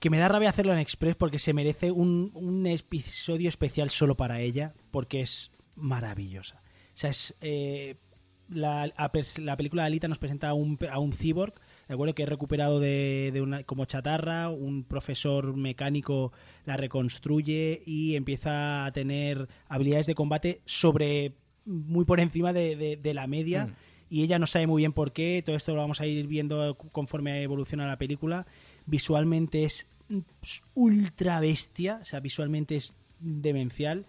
[0.00, 4.16] que me da rabia hacerlo en Express porque se merece un, un episodio especial solo
[4.18, 6.60] para ella, porque es maravillosa.
[6.94, 7.96] O sea, es, eh,
[8.54, 11.54] la, a pers- la película de Alita nos presenta a un, a un cyborg,
[11.88, 16.32] de acuerdo, que es recuperado de, de una, como chatarra, un profesor mecánico
[16.64, 21.34] la reconstruye y empieza a tener habilidades de combate sobre
[21.66, 23.72] muy por encima de, de- de la media Mm.
[24.10, 25.42] y ella no sabe muy bien por qué.
[25.44, 28.46] Todo esto lo vamos a ir viendo conforme evoluciona la película.
[28.86, 29.88] Visualmente es
[30.74, 34.04] ultra bestia, o sea, visualmente es demencial.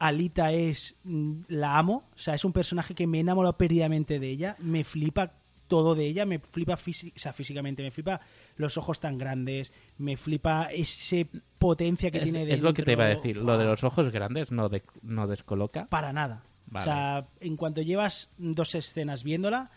[0.00, 0.96] Alita es.
[1.04, 2.08] mm, La amo.
[2.14, 4.56] O sea, es un personaje que me he enamorado perdidamente de ella.
[4.58, 5.34] Me flipa
[5.68, 6.26] todo de ella.
[6.26, 7.82] Me flipa físi- o sea, físicamente.
[7.84, 8.20] Me flipa
[8.56, 9.72] los ojos tan grandes.
[9.98, 11.28] Me flipa ese
[11.58, 12.70] potencia que Es, tiene es dentro.
[12.70, 13.36] lo que te iba a decir.
[13.36, 15.86] Lo de los ojos grandes no, de- no descoloca.
[15.86, 16.42] Para nada.
[16.66, 16.82] Vale.
[16.82, 19.70] O sea, en cuanto llevas dos escenas viéndola,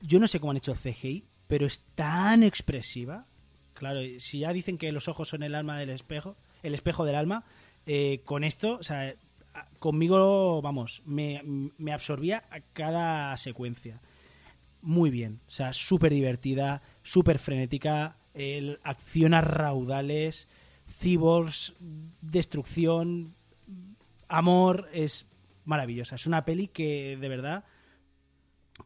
[0.00, 3.26] yo no sé cómo han hecho el CGI, pero es tan expresiva.
[3.74, 7.14] Claro, si ya dicen que los ojos son el alma del espejo, el espejo del
[7.14, 7.44] alma,
[7.86, 9.14] eh, con esto, o sea,
[9.78, 11.42] conmigo, vamos, me,
[11.78, 14.00] me absorbía a cada secuencia.
[14.82, 20.48] Muy bien, o sea, súper divertida, súper frenética, el, acción a raudales,
[20.98, 21.74] cyborgs,
[22.20, 23.34] destrucción,
[24.28, 25.26] amor, es
[25.64, 26.14] maravillosa.
[26.14, 27.64] Es una peli que de verdad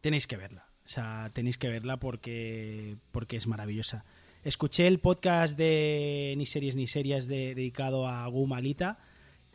[0.01, 0.67] tenéis que verla.
[0.85, 4.03] O sea, tenéis que verla porque, porque es maravillosa.
[4.43, 8.97] Escuché el podcast de Ni series ni series de- dedicado a Gumalita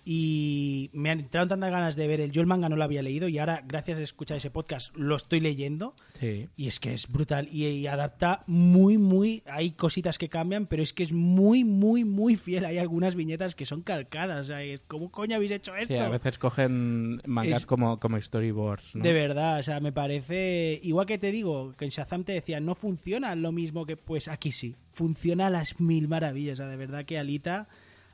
[0.08, 3.02] y me han entrado tantas ganas de ver el yo el manga no lo había
[3.02, 6.48] leído y ahora gracias a escuchar ese podcast lo estoy leyendo Sí.
[6.56, 10.82] y es que es brutal y, y adapta muy muy hay cositas que cambian pero
[10.82, 14.58] es que es muy muy muy fiel hay algunas viñetas que son calcadas o sea,
[14.86, 15.92] ¿cómo coño habéis hecho esto?
[15.92, 18.94] Sí, a veces cogen mangas Es- como, como storyboards.
[18.94, 19.02] ¿no?
[19.02, 20.78] De verdad, o sea, me parece.
[20.82, 23.96] Igual que te digo, que en Shazam te decían, no funciona lo mismo que.
[23.96, 24.76] Pues aquí sí.
[24.92, 26.54] Funciona a las mil maravillas.
[26.60, 27.68] O sea, de verdad que Alita,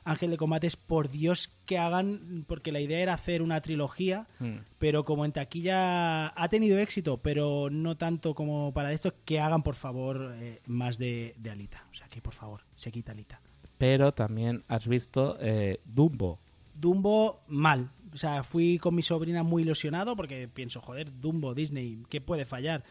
[0.05, 2.45] Ángel de Combates, por Dios que hagan.
[2.47, 4.57] Porque la idea era hacer una trilogía, Mm.
[4.79, 9.63] pero como en taquilla ha tenido éxito, pero no tanto como para esto, que hagan
[9.63, 11.85] por favor eh, más de, de Alita.
[11.91, 13.39] O sea, que por favor, se quita Alita.
[13.77, 16.39] Pero también has visto eh, Dumbo.
[16.75, 17.89] Dumbo mal.
[18.13, 22.45] O sea, fui con mi sobrina muy ilusionado porque pienso, joder, Dumbo, Disney, ¿qué puede
[22.45, 22.83] fallar?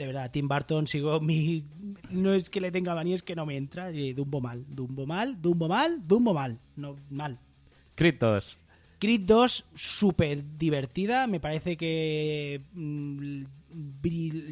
[0.00, 1.62] De verdad, Tim Burton sigo mi...
[2.08, 3.92] No es que le tenga manía, es que no me entra.
[3.92, 6.58] Y Dumbo mal, Dumbo mal, Dumbo mal, Dumbo mal.
[6.74, 7.38] No, mal.
[7.96, 8.56] Creed 2.
[8.98, 11.26] Creed 2, súper divertida.
[11.26, 13.42] Me parece que mm,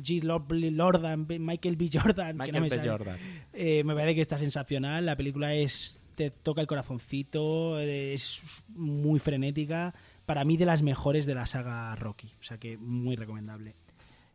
[0.03, 1.39] G.
[1.41, 1.91] Michael B.
[1.91, 2.77] Jordan, que no Michael me B.
[2.77, 2.91] sale.
[2.91, 3.19] Jordan.
[3.55, 5.07] Eh, me parece que está sensacional.
[5.07, 9.95] La película es te toca el corazoncito, es muy frenética.
[10.27, 12.35] Para mí de las mejores de la saga Rocky.
[12.39, 13.77] O sea que muy recomendable.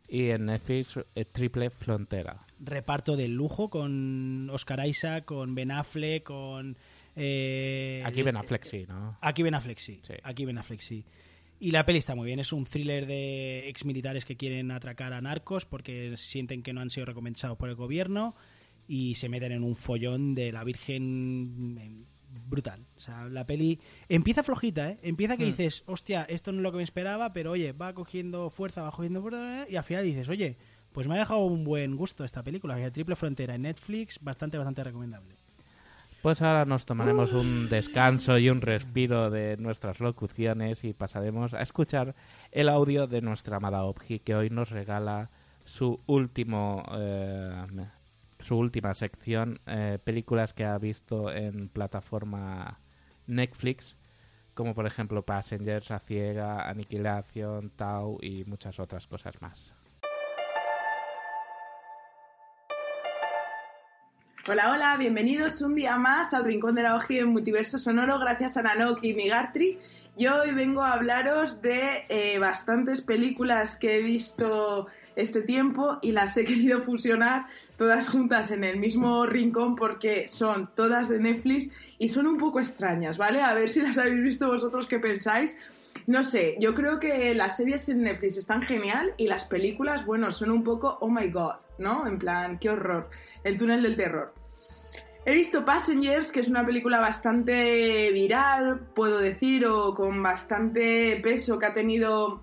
[0.08, 2.46] Y en Netflix, eh, Triple Frontera.
[2.60, 6.76] Reparto de lujo con Oscar Isaac, con Ben Affleck, con...
[7.16, 9.16] eh, Aquí Ben Affleck sí, ¿no?
[9.20, 10.00] Aquí Ben Affleck sí.
[10.22, 11.04] Aquí Ben Affleck sí.
[11.60, 12.40] Y la peli está muy bien.
[12.40, 16.90] Es un thriller de exmilitares que quieren atracar a narcos porque sienten que no han
[16.90, 18.34] sido recompensados por el gobierno
[18.86, 22.06] y se meten en un follón de la Virgen
[22.46, 22.84] brutal.
[22.96, 24.98] O sea, la peli empieza flojita, ¿eh?
[25.02, 25.48] Empieza que Hmm.
[25.48, 28.90] dices, hostia, esto no es lo que me esperaba, pero oye, va cogiendo fuerza, va
[28.90, 30.56] cogiendo fuerza y al final dices, oye,
[30.92, 34.18] pues me ha dejado un buen gusto esta película, que es Triple Frontera en Netflix,
[34.20, 35.34] bastante, bastante recomendable.
[36.22, 41.60] Pues ahora nos tomaremos un descanso y un respiro de nuestras locuciones y pasaremos a
[41.60, 42.14] escuchar
[42.50, 45.28] el audio de nuestra amada Obji, que hoy nos regala
[45.66, 47.52] su último eh,
[48.44, 52.78] su última sección, eh, películas que ha visto en plataforma
[53.26, 53.96] Netflix,
[54.52, 59.72] como por ejemplo Passengers, A Ciega, Aniquilación, Tau y muchas otras cosas más.
[64.46, 68.58] Hola, hola, bienvenidos un día más al Rincón de la Oji en Multiverso Sonoro, gracias
[68.58, 69.78] a Nanok y Migartri.
[70.18, 74.86] Yo hoy vengo a hablaros de eh, bastantes películas que he visto
[75.16, 77.46] este tiempo y las he querido fusionar
[77.76, 82.58] todas juntas en el mismo rincón porque son todas de Netflix y son un poco
[82.60, 83.42] extrañas, ¿vale?
[83.42, 85.56] A ver si las habéis visto vosotros qué pensáis.
[86.06, 90.32] No sé, yo creo que las series en Netflix están genial y las películas, bueno,
[90.32, 92.06] son un poco oh my god, ¿no?
[92.06, 93.08] En plan, qué horror.
[93.42, 94.34] El túnel del terror.
[95.26, 101.58] He visto Passengers, que es una película bastante viral, puedo decir, o con bastante peso
[101.58, 102.42] que ha tenido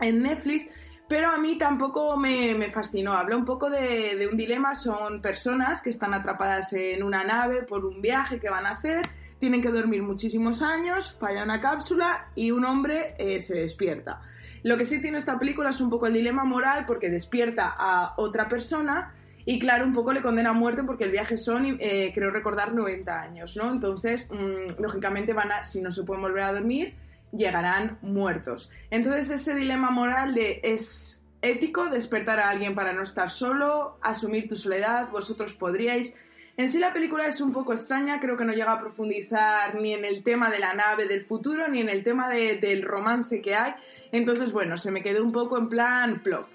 [0.00, 0.68] en Netflix,
[1.10, 3.14] pero a mí tampoco me, fascinó.
[3.14, 7.84] Habla un poco de, un dilema, son personas que están atrapadas en una nave por
[7.84, 9.02] un viaje que van a hacer,
[9.40, 14.20] tienen que dormir muchísimos años, falla una cápsula y un hombre eh, se despierta.
[14.62, 18.14] Lo que sí tiene esta película es un poco el dilema moral porque despierta a
[18.16, 19.12] otra persona
[19.44, 22.72] y claro, un poco le condena a muerte porque el viaje son, eh, creo recordar,
[22.72, 23.68] 90 años, ¿no?
[23.72, 26.94] Entonces, mmm, lógicamente van a, si no se pueden volver a dormir,
[27.32, 28.70] llegarán muertos.
[28.90, 34.48] Entonces ese dilema moral de es ético despertar a alguien para no estar solo, asumir
[34.48, 36.14] tu soledad, vosotros podríais.
[36.56, 39.94] En sí la película es un poco extraña, creo que no llega a profundizar ni
[39.94, 43.40] en el tema de la nave del futuro, ni en el tema de, del romance
[43.40, 43.74] que hay.
[44.12, 46.48] Entonces, bueno, se me quedó un poco en plan plof.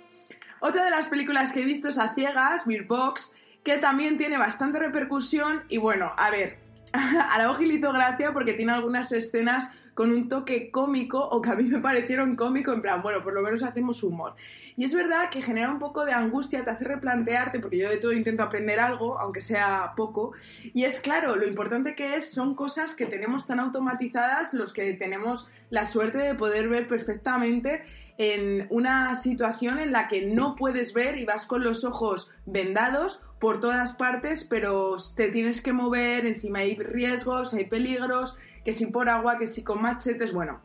[0.60, 4.38] Otra de las películas que he visto es A Ciegas, Beer Box, que también tiene
[4.38, 6.60] bastante repercusión y bueno, a ver,
[6.94, 11.42] a la Oji le hizo gracia porque tiene algunas escenas con un toque cómico o
[11.42, 14.36] que a mí me parecieron cómico, en plan, bueno, por lo menos hacemos humor.
[14.76, 17.98] Y es verdad que genera un poco de angustia, te hace replantearte, porque yo de
[17.98, 20.34] todo intento aprender algo, aunque sea poco,
[20.74, 24.94] y es claro, lo importante que es son cosas que tenemos tan automatizadas, los que
[24.94, 27.84] tenemos la suerte de poder ver perfectamente
[28.18, 33.24] en una situación en la que no puedes ver y vas con los ojos vendados
[33.40, 38.88] por todas partes, pero te tienes que mover, encima hay riesgos, hay peligros, que si
[38.88, 40.62] por agua, que si con machetes, bueno.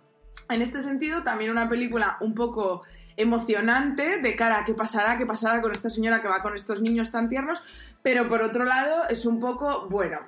[0.49, 2.83] En este sentido, también una película un poco
[3.17, 6.81] emocionante de cara a qué pasará, qué pasará con esta señora que va con estos
[6.81, 7.63] niños tan tiernos,
[8.03, 10.21] pero por otro lado es un poco, bueno,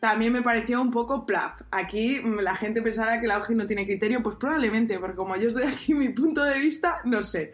[0.00, 1.60] también me pareció un poco plaf.
[1.70, 5.36] Aquí mm, la gente pensará que la OGI no tiene criterio, pues probablemente, porque como
[5.36, 7.52] yo estoy aquí, mi punto de vista, no sé.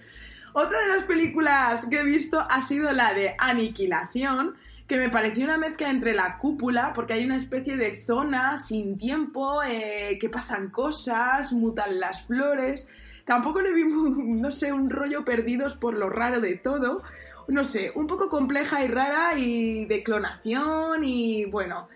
[0.52, 4.54] Otra de las películas que he visto ha sido la de Aniquilación,
[4.86, 8.96] que me pareció una mezcla entre la cúpula, porque hay una especie de zona sin
[8.96, 12.86] tiempo, eh, que pasan cosas, mutan las flores.
[13.26, 17.02] Tampoco le vi, no sé, un rollo perdidos por lo raro de todo.
[17.48, 21.88] No sé, un poco compleja y rara y de clonación y bueno,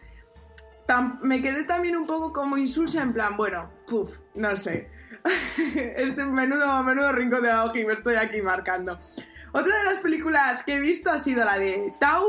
[1.22, 4.91] me quedé también un poco como insulsa en plan, bueno, puf, no sé.
[5.97, 8.97] este menudo, menudo rincón de la y me estoy aquí marcando.
[9.53, 12.24] Otra de las películas que he visto ha sido la de Tau,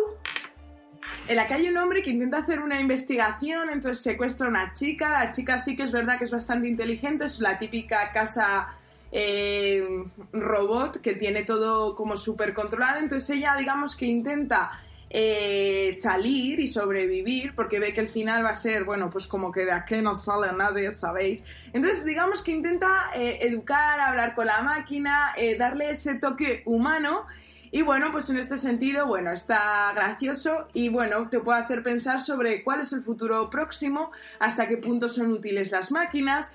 [1.28, 4.74] en la que hay un hombre que intenta hacer una investigación, entonces secuestra a una
[4.74, 5.10] chica.
[5.10, 8.76] La chica sí que es verdad que es bastante inteligente, es la típica casa
[9.12, 13.00] eh, robot que tiene todo como súper controlado.
[13.00, 14.72] Entonces ella, digamos que intenta
[15.14, 19.52] eh, salir y sobrevivir, porque ve que el final va a ser, bueno, pues como
[19.52, 21.44] que de aquí no sale nadie, ¿sabéis?
[21.74, 27.28] Entonces, digamos que intenta eh, educar, hablar con la máquina, eh, darle ese toque humano.
[27.72, 32.22] Y bueno, pues en este sentido, bueno, está gracioso y bueno, te puede hacer pensar
[32.22, 36.54] sobre cuál es el futuro próximo, hasta qué punto son útiles las máquinas,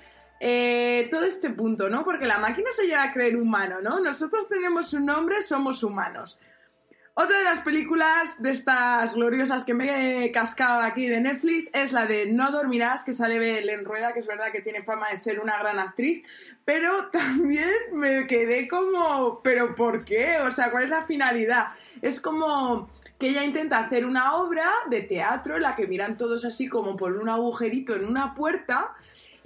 [1.09, 2.03] todo este punto, ¿no?
[2.03, 3.99] Porque la máquina se llega a creer humano, ¿no?
[3.99, 6.39] Nosotros tenemos un nombre, somos humanos.
[7.19, 11.91] Otra de las películas de estas gloriosas que me he cascado aquí de Netflix es
[11.91, 15.17] la de No dormirás, que sale Belén Rueda, que es verdad que tiene fama de
[15.17, 16.21] ser una gran actriz,
[16.63, 20.37] pero también me quedé como, ¿pero por qué?
[20.41, 21.69] O sea, ¿cuál es la finalidad?
[22.03, 22.87] Es como
[23.17, 26.95] que ella intenta hacer una obra de teatro en la que miran todos así como
[26.95, 28.93] por un agujerito en una puerta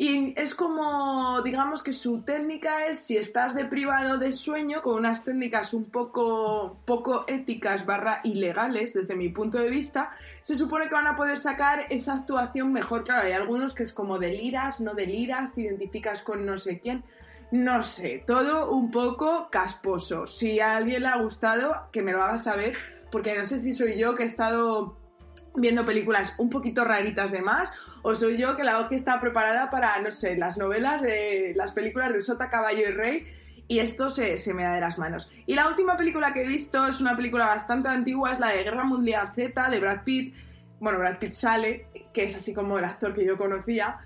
[0.03, 4.95] y es como, digamos que su técnica es si estás de privado de sueño, con
[4.95, 10.09] unas técnicas un poco, poco éticas barra ilegales desde mi punto de vista,
[10.41, 13.03] se supone que van a poder sacar esa actuación mejor.
[13.03, 17.03] Claro, hay algunos que es como deliras, no deliras, te identificas con no sé quién.
[17.51, 20.25] No sé, todo un poco casposo.
[20.25, 22.73] Si a alguien le ha gustado, que me lo haga saber,
[23.11, 24.97] porque no sé si soy yo que he estado
[25.53, 27.71] viendo películas un poquito raritas de más
[28.01, 31.71] o soy yo que la que está preparada para, no sé, las novelas de las
[31.71, 33.27] películas de Sota, Caballo y Rey
[33.71, 35.31] y esto se, me da de las manos.
[35.45, 38.65] Y la última película que he visto es una película bastante antigua, es la de
[38.65, 40.35] Guerra Mundial Z de Brad Pitt.
[40.81, 43.99] Bueno, Brad Pitt sale, que es así como el actor que yo conocía.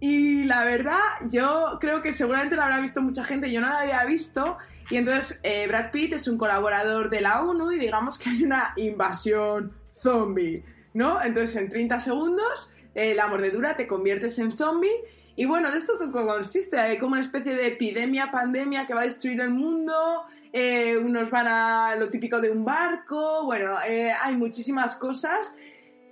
[0.00, 3.80] Y la verdad, yo creo que seguramente la habrá visto mucha gente, yo no la
[3.80, 4.56] había visto.
[4.88, 8.42] Y entonces eh, Brad Pitt es un colaborador de la ONU y digamos que hay
[8.42, 11.22] una invasión zombie, ¿no?
[11.22, 14.90] Entonces en 30 segundos eh, la mordedura, te conviertes en zombie.
[15.36, 19.04] Y bueno, de esto consiste, hay como una especie de epidemia, pandemia que va a
[19.04, 24.36] destruir el mundo, eh, unos van a lo típico de un barco, bueno, eh, hay
[24.36, 25.54] muchísimas cosas.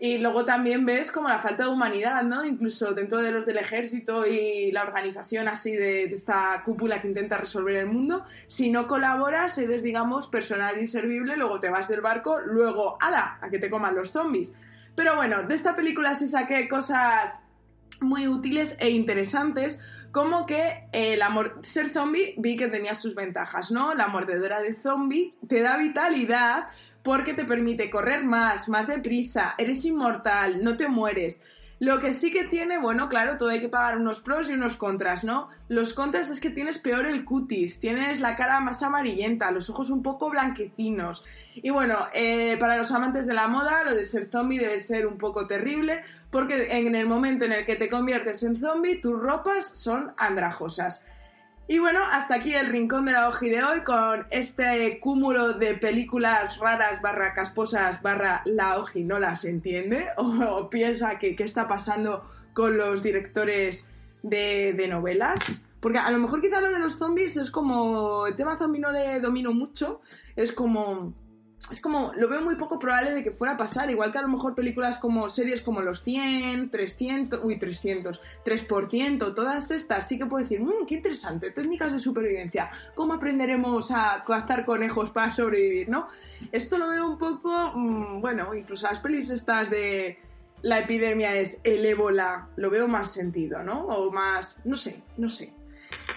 [0.01, 2.45] Y luego también ves como la falta de humanidad, ¿no?
[2.45, 7.09] Incluso dentro de los del ejército y la organización así de, de, esta cúpula que
[7.09, 8.25] intenta resolver el mundo.
[8.47, 13.39] Si no colaboras, eres, digamos, personal inservible, luego te vas del barco, luego, ¡ala!
[13.43, 14.53] a que te coman los zombies.
[14.99, 17.41] Pero bueno, de esta película sí saqué cosas
[18.01, 19.79] muy útiles e interesantes,
[20.11, 23.95] como que el amor, ser zombie vi que tenía sus ventajas, ¿no?
[23.95, 26.67] La mordedora de zombie te da vitalidad
[27.05, 31.43] porque te permite correr más, más deprisa, eres inmortal, no te mueres.
[31.81, 34.75] Lo que sí que tiene, bueno, claro, todo hay que pagar unos pros y unos
[34.75, 35.49] contras, ¿no?
[35.69, 39.91] Los contras es que tienes peor el cutis, tienes la cara más amarillenta, los ojos
[39.91, 41.25] un poco blanquecinos.
[41.55, 45.07] Y bueno, eh, para los amantes de la moda, lo de ser zombie debe ser
[45.07, 49.19] un poco terrible, porque en el momento en el que te conviertes en zombie, tus
[49.19, 51.05] ropas son andrajosas.
[51.71, 55.75] Y bueno, hasta aquí el rincón de la hoja de hoy con este cúmulo de
[55.75, 61.69] películas raras barra casposas barra la hoja no las entiende o, piensa que qué está
[61.69, 63.87] pasando con los directores
[64.23, 65.41] de, de, novelas.
[65.81, 68.27] Porque a lo mejor quizá lo de los zombies es como...
[68.27, 70.01] El tema zombie no le domino mucho.
[70.37, 71.13] Es como...
[71.71, 74.23] es como, lo veo muy poco probable de que fuera a pasar, igual que a
[74.23, 80.19] lo mejor películas como series como Los 100, 300, uy, 300, 3%, todas estas, sí
[80.19, 85.33] que puedo decir, mmm, qué interesante, técnicas de supervivencia, cómo aprenderemos a cazar conejos para
[85.33, 86.09] sobrevivir, ¿no?
[86.53, 90.19] Esto lo veo un poco, mmm, bueno, incluso las pelis estas de
[90.63, 93.83] la epidemia es el ébola, lo veo más sentido, ¿no?
[93.83, 95.53] O más, no sé, no sé.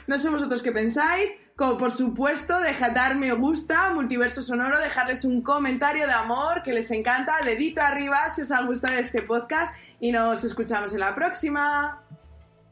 [0.08, 1.30] No sé vosotros qué pensáis.
[1.62, 6.74] Como por supuesto, dejad dar me gusta, multiverso sonoro, dejarles un comentario de amor que
[6.74, 11.14] les encanta, dedito arriba si os ha gustado este podcast y nos escuchamos en la
[11.14, 12.02] próxima.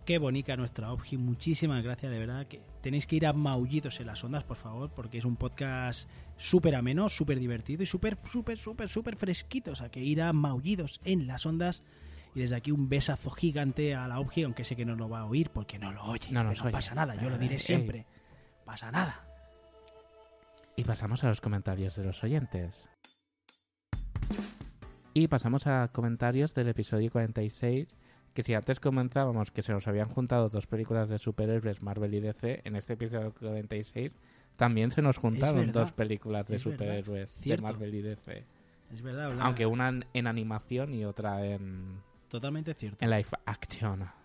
[0.08, 2.48] Qué bonita nuestra Obji, muchísimas gracias, de verdad.
[2.48, 6.10] que Tenéis que ir a Maullidos en las ondas, por favor, porque es un podcast
[6.36, 9.74] súper ameno, súper divertido y súper, súper, súper, súper fresquito.
[9.74, 11.84] O sea, que ir a Maullidos en las ondas.
[12.34, 15.20] Y desde aquí un besazo gigante a la Obji, aunque sé que no lo va
[15.20, 16.32] a oír porque no lo oye.
[16.32, 16.72] No oye.
[16.72, 18.08] pasa nada, yo lo diré Eh, siempre.
[18.70, 19.26] Pasa nada.
[20.76, 22.86] Y pasamos a los comentarios de los oyentes.
[25.16, 27.88] Y pasamos a comentarios del episodio 46,
[28.36, 32.20] que si antes comentábamos que se nos habían juntado dos películas de superhéroes Marvel y
[32.20, 34.16] DC, en este episodio 46
[34.56, 37.58] también se nos juntaron verdad, dos películas de superhéroes de.
[37.58, 38.46] Marvel y DC.
[38.94, 43.04] Es verdad, Aunque una en, en animación y otra en, Totalmente cierto.
[43.04, 44.19] en live action.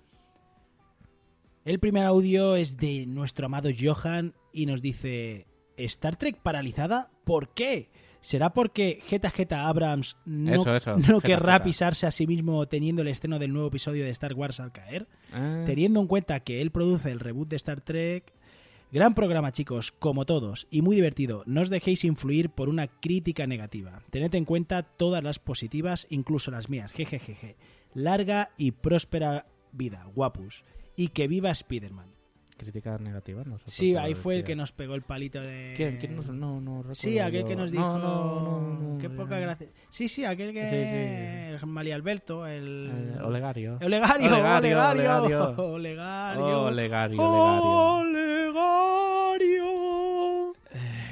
[1.65, 5.47] El primer audio es de nuestro amado Johan y nos dice:
[5.79, 7.11] ¿Star Trek paralizada?
[7.25, 7.91] ¿Por qué?
[8.21, 11.65] ¿Será porque Geta Geta Abrams no, Eso, eso, no Geta querrá Geta.
[11.65, 15.09] pisarse a sí mismo teniendo el estreno del nuevo episodio de Star Wars al caer?
[15.33, 15.63] Ah.
[15.65, 18.33] Teniendo en cuenta que él produce el reboot de Star Trek.
[18.93, 21.43] Gran programa, chicos, como todos, y muy divertido.
[21.47, 24.03] No os dejéis influir por una crítica negativa.
[24.11, 26.93] Tened en cuenta todas las positivas, incluso las mías.
[26.93, 27.57] Jejejeje.
[27.95, 30.65] Larga y próspera vida, guapus.
[30.97, 32.07] Y que viva Spider-Man.
[32.57, 35.75] Crítica negativa, no sé Sí, ahí fue el que nos pegó el palito de...
[35.77, 35.97] ¿Quién?
[35.99, 37.49] ¿Quién nos- no, no recuerdo Sí, aquel yo.
[37.49, 37.99] que nos No, dijo...
[37.99, 39.67] no, no, no, Qué poca gracia.
[39.91, 40.63] Sí, sí, aquel que...
[40.63, 40.77] Sí,
[41.65, 42.91] El Mali Alberto, el...
[43.19, 43.79] Eh, Olegario.
[43.83, 45.55] Olegario, Olegario, Olegario.
[45.57, 45.65] Olegario.
[45.65, 46.61] Olegario.
[46.63, 48.55] Olegario, Olegario.
[49.31, 49.67] Olegario.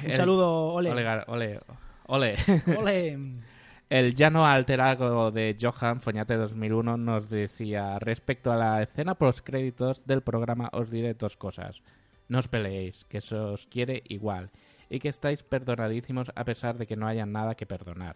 [0.03, 0.91] Un El- saludo, Ole.
[0.91, 1.59] Olegar- ole.
[2.07, 2.35] Ole.
[2.77, 3.17] Ole.
[3.93, 10.03] El llano alterago de Johan Foñate 2001 nos decía respecto a la escena post créditos
[10.07, 11.83] del programa os diré dos cosas.
[12.27, 14.49] No os peleéis, que se os quiere igual
[14.89, 18.15] y que estáis perdonadísimos a pesar de que no haya nada que perdonar.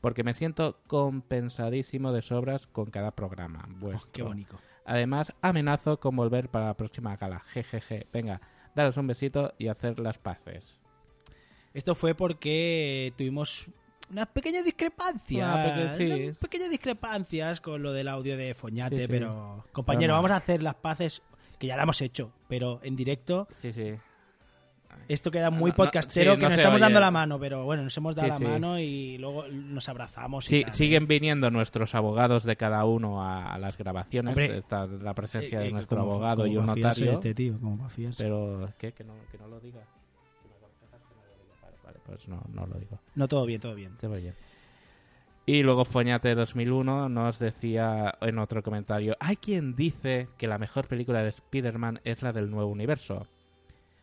[0.00, 3.66] Porque me siento compensadísimo de sobras con cada programa.
[3.80, 4.08] vuestro.
[4.08, 4.60] Oh, qué bonito.
[4.84, 7.40] Además, amenazo con volver para la próxima gala.
[7.48, 8.06] Jejeje.
[8.12, 8.40] Venga,
[8.76, 10.78] daros un besito y hacer las paces.
[11.74, 13.72] Esto fue porque tuvimos
[14.10, 15.44] una pequeña discrepancia.
[15.46, 16.22] Una peque- sí.
[16.24, 19.08] unas pequeñas discrepancias con lo del audio de Foñate, Sí, sí.
[19.08, 21.22] pero compañero, vamos a hacer las paces
[21.58, 23.46] que ya la hemos hecho, pero en directo.
[23.62, 23.94] Sí, sí.
[25.08, 26.82] Esto queda muy No, no, podcastero sí, que no nos estamos oye.
[26.84, 28.44] dando la mano, pero bueno, nos hemos dado Sí, la sí.
[28.44, 30.50] mano y luego nos abrazamos.
[30.52, 30.72] y tal.
[30.72, 34.30] siguen viniendo nuestros abogados de cada uno a, las grabaciones.
[34.32, 37.12] Hombre, Está la presencia eh, de eh, nuestro abogado y un notario.
[37.12, 37.88] este tío, como.
[38.18, 38.92] Pero, ¿qué?
[38.92, 39.80] Que no, que no lo diga.
[42.06, 43.00] Pues no, no lo digo.
[43.14, 43.96] No, todo bien, todo bien.
[44.02, 44.34] Voy bien.
[45.46, 50.86] Y luego Foñate 2001 nos decía en otro comentario, hay quien dice que la mejor
[50.86, 53.26] película de Spider-Man es la del nuevo universo.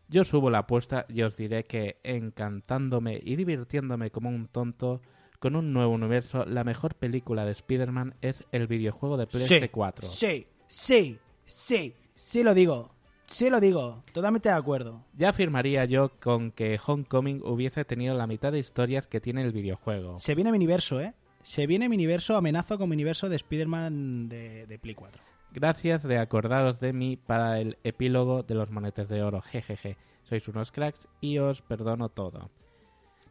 [0.10, 5.02] Yo subo la apuesta y os diré que encantándome y divirtiéndome como un tonto
[5.40, 10.04] con un nuevo universo, la mejor película de Spider-Man es el videojuego de PS4.
[10.04, 12.97] Sí, sí, sí, sí lo digo.
[13.28, 14.04] Sí lo digo.
[14.14, 15.04] Totalmente de acuerdo.
[15.14, 19.52] Ya afirmaría yo con que Homecoming hubiese tenido la mitad de historias que tiene el
[19.52, 20.18] videojuego.
[20.20, 21.14] Se viene Miniverso, ¿eh?
[21.42, 25.22] Se viene Miniverso, amenazo con Miniverso de Spider-Man de, de Play 4.
[25.52, 29.42] Gracias de acordaros de mí para el epílogo de los monetes de oro.
[29.42, 29.98] Jejeje.
[30.24, 32.50] Sois unos cracks y os perdono todo.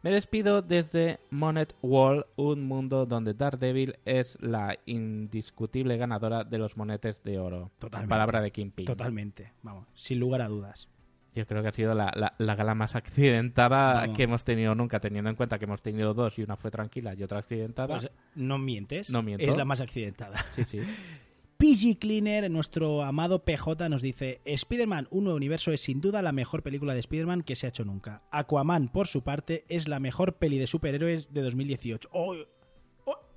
[0.07, 6.77] Me despido desde Monet Wall, un mundo donde Daredevil es la indiscutible ganadora de los
[6.77, 7.71] monetes de oro.
[7.77, 8.09] Totalmente.
[8.09, 8.85] Palabra de Kingpin.
[8.85, 10.87] Totalmente, vamos, sin lugar a dudas.
[11.35, 14.15] Yo creo que ha sido la, la- la gala más accidentada Vamos.
[14.15, 17.13] que hemos tenido nunca, teniendo en cuenta que hemos tenido dos y una fue tranquila
[17.13, 17.99] y otra accidentada.
[17.99, 19.09] Pues, no mientes.
[19.09, 19.45] No miento.
[19.45, 20.37] Es la más accidentada.
[20.51, 20.79] Sí, sí.
[21.57, 26.31] PG Cleaner, nuestro amado PJ, nos dice: Spider-Man, un nuevo universo, es sin duda la
[26.31, 28.21] mejor película de Spider-Man que se ha hecho nunca.
[28.31, 32.09] Aquaman, por su parte, es la mejor peli de superhéroes de 2018.
[32.11, 32.35] ¡Oh!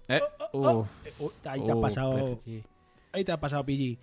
[0.09, 0.20] Eh,
[0.52, 0.88] uf,
[1.20, 2.40] Uh, ahí te ha pasado.
[3.12, 3.98] Ahí te ha pasado, PG.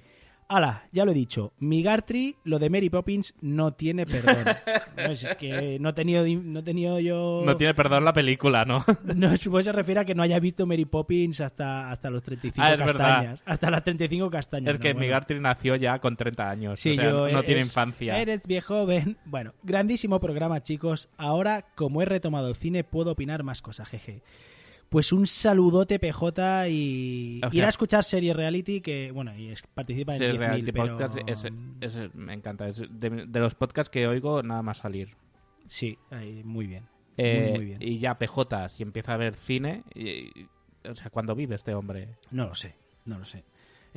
[0.49, 1.52] Ala, ya lo he dicho.
[1.60, 4.45] Migartri, lo de Mary Poppins no tiene perdón.
[4.98, 7.44] No, es que no he tenido, no he tenido yo...
[7.45, 8.84] No tiene perdón la película, ¿no?
[9.15, 12.24] No, supongo que se refiere a que no haya visto Mary Poppins hasta, hasta los
[12.24, 12.94] 35 Ah, es verdad.
[12.98, 13.44] castañas.
[13.45, 14.74] Hasta las 35 castañas.
[14.74, 15.06] Es que no, bueno.
[15.07, 16.80] Migartri nació ya con 30 años.
[16.80, 18.19] Sí, o sea, yo no, tiene eres- infancia.
[18.19, 19.18] Eres viejo joven.
[19.26, 21.10] Bueno, grandísimo programa, chicos.
[21.18, 24.22] Ahora, como he retomado el cine, puedo opinar más cosas, jeje.
[24.89, 29.61] Pues un saludote PJ y O ir a escuchar serie reality que, bueno, y es-
[29.73, 30.97] participa en Sí, 10.000, Reality pero...
[31.27, 31.45] Es-
[31.81, 32.68] es- me encanta.
[32.69, 35.15] Es de, de los podcasts que oigo, nada más salir.
[35.65, 36.88] Sí, ahí, muy bien.
[37.18, 37.81] Eh, muy, muy bien.
[37.81, 40.09] Y ya PJ, si empieza a ver cine, y-
[40.39, 40.47] y-
[40.89, 42.15] o sea, ¿cuándo vive este hombre?
[42.31, 43.43] No lo sé, no lo sé.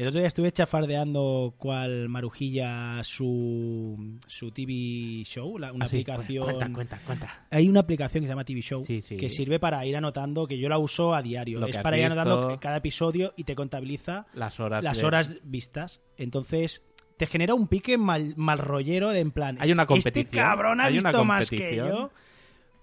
[0.00, 5.96] El otro día estuve chafardeando cual marujilla su, su TV Show, la- una Ah, sí,
[5.96, 6.44] aplicación...
[6.44, 7.46] Cuenta, cuenta, cuenta.
[7.50, 9.18] Hay una aplicación que se llama TV Show Sí, sí.
[9.18, 11.60] que sirve para ir anotando, que yo la uso a diario.
[11.60, 14.82] Lo es para ir anotando cada episodio y te contabiliza Las horas.
[14.82, 16.00] las de- horas vistas.
[16.16, 16.82] Entonces
[17.18, 19.58] te genera un pique mal, mal rollero de en plan.
[19.60, 22.10] Hay una Este competición, cabrón ha hay una visto más que yo.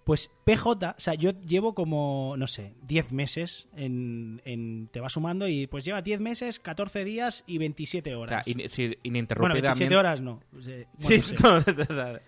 [0.07, 5.09] Pues PJ, o sea, yo llevo como, no sé, 10 meses en, en- Te va
[5.09, 8.47] sumando y pues lleva 10 meses, 14 días y 27 O sea, horas.
[8.47, 9.67] in- si- bueno, ininterrumpidamente.
[9.89, 10.39] 27 horas no.
[10.53, 11.35] Bueno, sí.
[11.43, 12.19] no.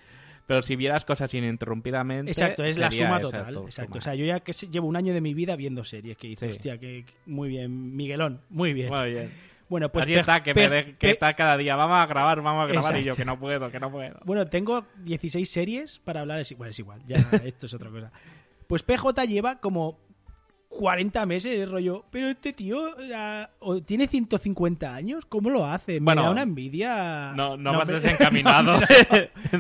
[0.46, 2.32] Pero si vieras cosas ininterrumpidamente.
[2.32, 3.48] Exacto, es la suma total.
[3.50, 3.72] Exacto.
[3.72, 3.98] suma.
[3.98, 6.50] O sea, yo ya que llevo un año de mi vida viendo series que dices,
[6.52, 6.58] Sí.
[6.58, 8.90] hostia, que que- muy bien, Miguelón, muy bien.
[8.90, 9.32] Muy bien.
[9.70, 11.76] Bueno, pues está, que, pe- me de- que pe- está cada día.
[11.76, 12.98] Vamos a grabar, vamos a grabar.
[12.98, 14.20] Y yo, que no puedo, que no puedo.
[14.26, 16.40] Bueno, tengo 16 series para hablar.
[16.40, 18.12] Es, bueno, es igual, ya esto es otra cosa.
[18.68, 20.00] Pues PJ lleva como
[20.70, 22.06] 40 meses, rollo.
[22.12, 23.52] Pero este tío o sea,
[23.86, 25.26] tiene 150 años.
[25.28, 25.94] ¿Cómo lo hace?
[26.00, 27.34] Me Bueno, da una envidia.
[27.36, 28.80] no- no hombre, desencaminado.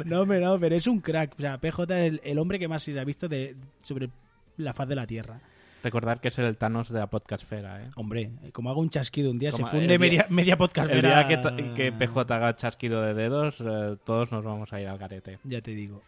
[0.05, 1.33] No, no, pero es un crack.
[1.37, 4.09] O sea, PJ es el, el hombre que más se ha visto de, sobre
[4.57, 5.39] la faz de la Tierra.
[5.83, 7.89] Recordar que es el Thanos de la podcastfera, ¿eh?
[7.95, 10.91] Hombre, como hago un chasquido un día, Como se funde día- media, media podcast.
[10.91, 11.25] El día
[11.73, 15.39] que, PJ haga chasquido de dedos, eh, todos nos vamos a ir al garete.
[15.45, 16.01] Ya te digo.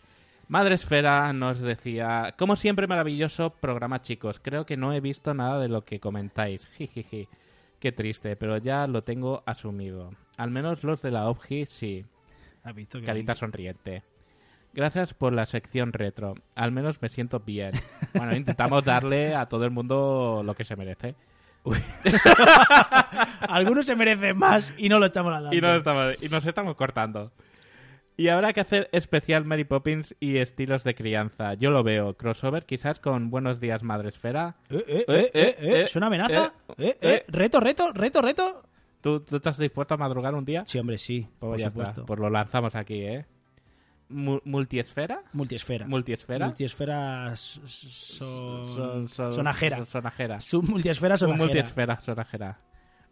[0.49, 5.60] Madre Esfera nos decía, como siempre maravilloso programa chicos, creo que no he visto nada
[5.60, 7.30] de lo que comentáis, jijiji,
[7.80, 10.11] qué triste, pero ya lo tengo asumido.
[10.35, 12.06] Al menos los de la OBGI sí.
[12.64, 14.03] Has visto que Carita sonriente.
[14.73, 17.73] Gracias por la sección retro, al menos me siento bien.
[18.14, 21.15] Bueno, intentamos darle a todo el mundo lo que se merece.
[23.41, 25.53] Algunos se merecen más y no lo estamos dando.
[25.53, 27.31] Y, no estamos, y nos estamos cortando.
[28.18, 31.53] Y habrá que hacer especial Mary Poppins y estilos de crianza.
[31.56, 32.15] Yo lo veo.
[32.15, 34.56] Crossover quizás con Buenos Días Madre Esfera.
[34.69, 36.53] Eh, eh, eh, eh, eh, ¿Es una amenaza?
[36.77, 38.64] Eh, eh, Reto, reto, reto, reto.
[39.02, 40.64] ¿Tú, ¿Tú estás dispuesto a madrugar un día?
[40.65, 41.27] Sí, hombre, sí.
[41.39, 41.91] Pues por ya supuesto.
[42.02, 42.06] está.
[42.06, 43.26] Pues lo lanzamos aquí, ¿eh?
[44.11, 45.23] Mu- ¿Multiesfera?
[45.33, 45.88] Multiesfera.
[45.88, 46.45] ¿Multiesfera?
[46.47, 47.67] Multiesfera son...
[47.67, 49.77] Son- son- sonajera.
[49.77, 50.39] son- sonajera.
[50.63, 51.45] Multiesfera sonajera.
[51.45, 52.59] multiesfera sonajera.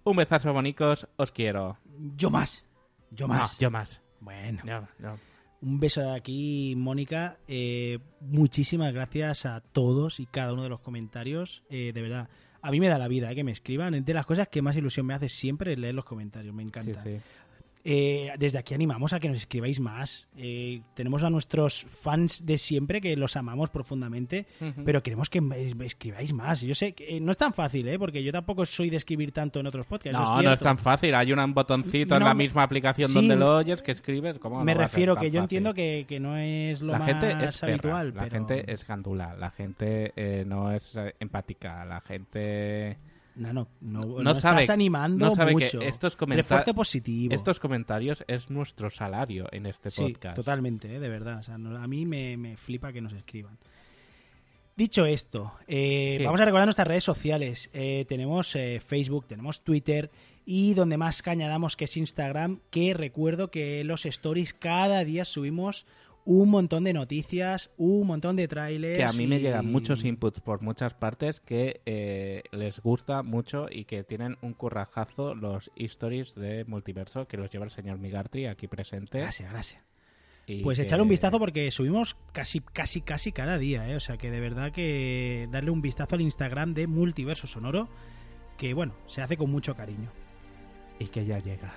[0.03, 1.07] Un besazo, bonicos.
[1.17, 1.77] Os quiero.
[2.15, 2.65] Yo más.
[3.11, 3.53] Yo más.
[3.53, 4.01] No, yo más.
[4.19, 4.61] Bueno.
[4.63, 5.17] No, no.
[5.61, 7.37] Un beso de aquí, Mónica.
[7.47, 11.63] Eh, muchísimas gracias a todos y cada uno de los comentarios.
[11.69, 12.29] Eh, de verdad,
[12.61, 14.03] a mí me da la vida eh, que me escriban.
[14.05, 16.55] De las cosas que más ilusión me hace siempre es leer los comentarios.
[16.55, 17.01] Me encanta.
[17.03, 17.21] Sí, sí.
[17.85, 20.27] Eh, desde aquí animamos a que nos escribáis más.
[20.35, 24.45] Eh, tenemos a nuestros fans de siempre que los amamos profundamente,
[24.83, 25.41] pero queremos que
[25.85, 26.59] escribáis más.
[26.61, 27.97] Yo sé que eh, no es tan fácil, ¿eh?
[27.97, 30.19] porque yo tampoco soy de escribir tanto en otros podcasts.
[30.19, 31.15] No, no es tan fácil.
[31.15, 34.39] Hay un botoncito en la misma aplicación sí, donde lo oyes que escribes.
[34.39, 35.43] ¿Cómo Me no refiero que yo fácil?
[35.43, 38.07] entiendo que, que no es lo la más gente es perra, habitual.
[38.13, 42.97] la pero- gente es gandula, la gente eh, no es eh, empática, la gente
[43.39, 45.79] No, no, no, no no sabe, estás animando no sabe mucho.
[45.79, 47.33] que estos Refuerzo positivo.
[47.33, 50.35] estos comentarios es nuestro salario en este Sí, podcast.
[50.35, 50.99] totalmente, ¿eh?
[50.99, 51.39] de verdad.
[51.39, 53.57] O sea, no- a mí me, me flipa que nos escriban.
[54.75, 56.23] Dicho esto, eh, Sí.
[56.25, 57.69] vamos a recordar nuestras redes sociales.
[57.73, 60.09] Eh, tenemos Facebook, tenemos Twitter
[60.45, 65.25] y donde más caña damos que es Instagram, que recuerdo que los stories cada día
[65.25, 65.85] subimos
[66.29, 68.97] un montón de noticias, un montón de trailers.
[68.97, 73.65] que a mí me llegan muchos inputs por muchas partes que eh, les gusta mucho
[73.71, 78.45] y que tienen un currajazo los stories de multiverso que los lleva el señor Migartri
[78.45, 79.17] aquí presente.
[79.19, 79.83] Gracias, gracias.
[80.45, 83.95] Y Pues que- echar un vistazo porque subimos casi, casi, casi cada día, ¿eh?
[83.95, 87.89] O sea que de verdad que darle un vistazo al Instagram de Multiverso Sonoro,
[88.57, 90.11] que bueno, se hace con mucho cariño.
[90.99, 91.73] Y que ya llega.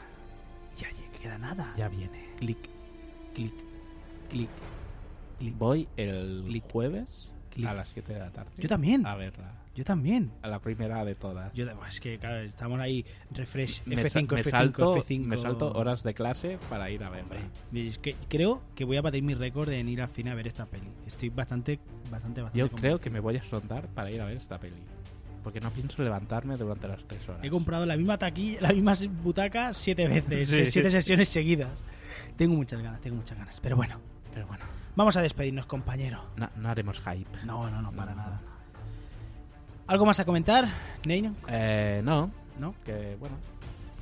[0.77, 1.73] Ya llega, queda nada.
[1.77, 2.31] Ya viene.
[2.39, 2.59] Clic,
[3.35, 3.53] clic,
[4.33, 4.49] clic,
[5.39, 5.59] clic.
[5.59, 7.31] Voy el jueves
[7.67, 8.51] a las 7 de la tarde.
[8.59, 9.07] Yo también.
[9.07, 9.53] A verla.
[9.75, 10.31] Yo también.
[10.43, 11.51] A la primera de todas.
[11.55, 15.25] Yo, es que, claro, estamos ahí, refresh, me, F5, sa- me F5, salto, F5.
[15.25, 17.37] me salto horas de clase para ir a verla.
[17.69, 20.35] Hombre, es que creo que voy a batir mi récord en ir al cine a
[20.35, 20.89] ver esta peli.
[21.07, 21.79] Estoy bastante,
[22.11, 24.77] bastante, bastante Yo creo que me voy a sondar para ir a ver esta peli.
[25.43, 27.43] Porque no pienso levantarme durante las tres horas.
[27.43, 28.93] He comprado la misma taquilla, la misma
[29.23, 30.67] butaca siete veces, Sí.
[30.67, 31.83] siete sesiones seguidas.
[32.37, 33.59] Tengo muchas ganas, tengo muchas ganas.
[33.61, 33.99] Pero bueno,
[34.35, 34.65] Pero bueno,
[34.97, 36.25] vamos a despedirnos, compañero.
[36.37, 37.45] no, no haremos hype.
[37.45, 38.41] No, no, no, para nada.
[39.87, 40.69] ¿Algo más a comentar,
[41.07, 41.35] Neino?
[41.49, 42.31] Eh, no.
[42.59, 42.75] ¿No?
[42.85, 43.37] Que bueno.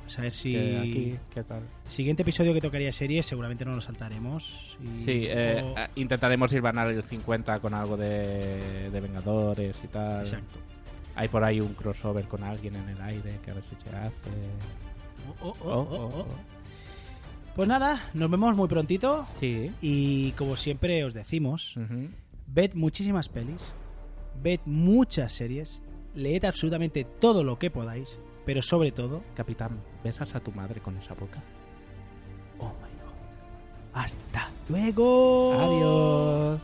[0.03, 0.51] Pues a ver si.
[0.53, 1.63] que aquí, ¿qué tal?
[1.87, 4.75] Siguiente episodio que tocaría series, seguramente no lo saltaremos.
[4.81, 9.87] y- Sí, eh, eh, intentaremos ir ganar el 50 con algo de, de Vengadores y
[9.87, 10.21] tal.
[10.21, 10.59] Exacto.
[11.15, 13.95] Hay por ahí un crossover con alguien en el aire que a ver si se
[13.95, 14.11] hace.
[15.41, 16.27] Oh, oh, oh, Oh, oh, oh, oh.
[17.55, 19.27] Pues nada, nos vemos muy prontito.
[19.35, 19.71] Sí.
[19.81, 21.75] Y como siempre os decimos,
[22.47, 23.73] ved muchísimas pelis,
[24.41, 25.81] ved muchas series,
[26.15, 30.97] leed absolutamente todo lo que podáis, pero sobre todo, Capitán, ¿besas a tu madre con
[30.97, 31.43] esa boca?
[32.59, 35.53] oh my god, hasta luego.
[35.53, 36.61] Adiós.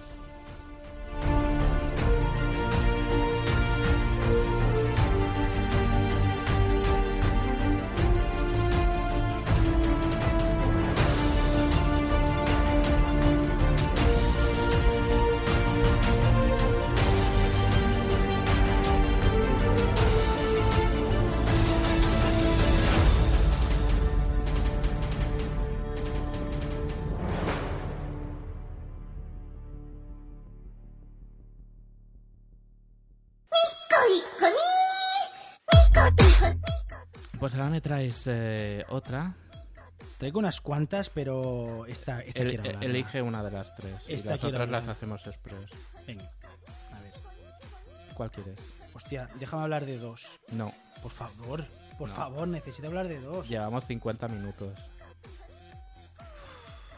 [37.68, 39.34] Ahora me traes eh, otra.
[40.18, 42.84] Traigo unas cuantas, pero esta, esta El- quiero hablar.
[42.84, 44.02] elige una de las tres.
[44.08, 45.70] y Esta las quiero otras las hacemos express.
[46.08, 46.24] Venga,
[46.94, 47.14] a ver.
[48.16, 48.58] ¿Cuál quieres?
[48.94, 50.28] Hostia, déjame hablar de dos.
[50.52, 50.74] No.
[51.04, 51.66] Por favor,
[52.00, 52.16] por No.
[52.16, 53.48] favor, necesito hablar de dos.
[53.48, 54.80] Llevamos 50 minutos.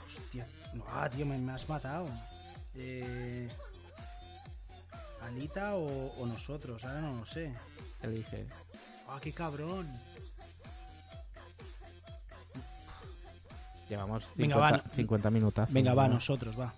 [0.06, 2.08] Hostia, no, ah, tío, me, me has matado.
[2.76, 3.50] Eh,
[5.22, 6.86] ¿Alita o, o nosotros?
[6.86, 7.54] Ahora no lo sé.
[8.02, 8.48] Elige.
[9.08, 9.92] Ah, qué cabrón.
[13.90, 15.68] Llevamos 50, venga, 50.
[15.72, 16.74] Venga, va, nosotros, va.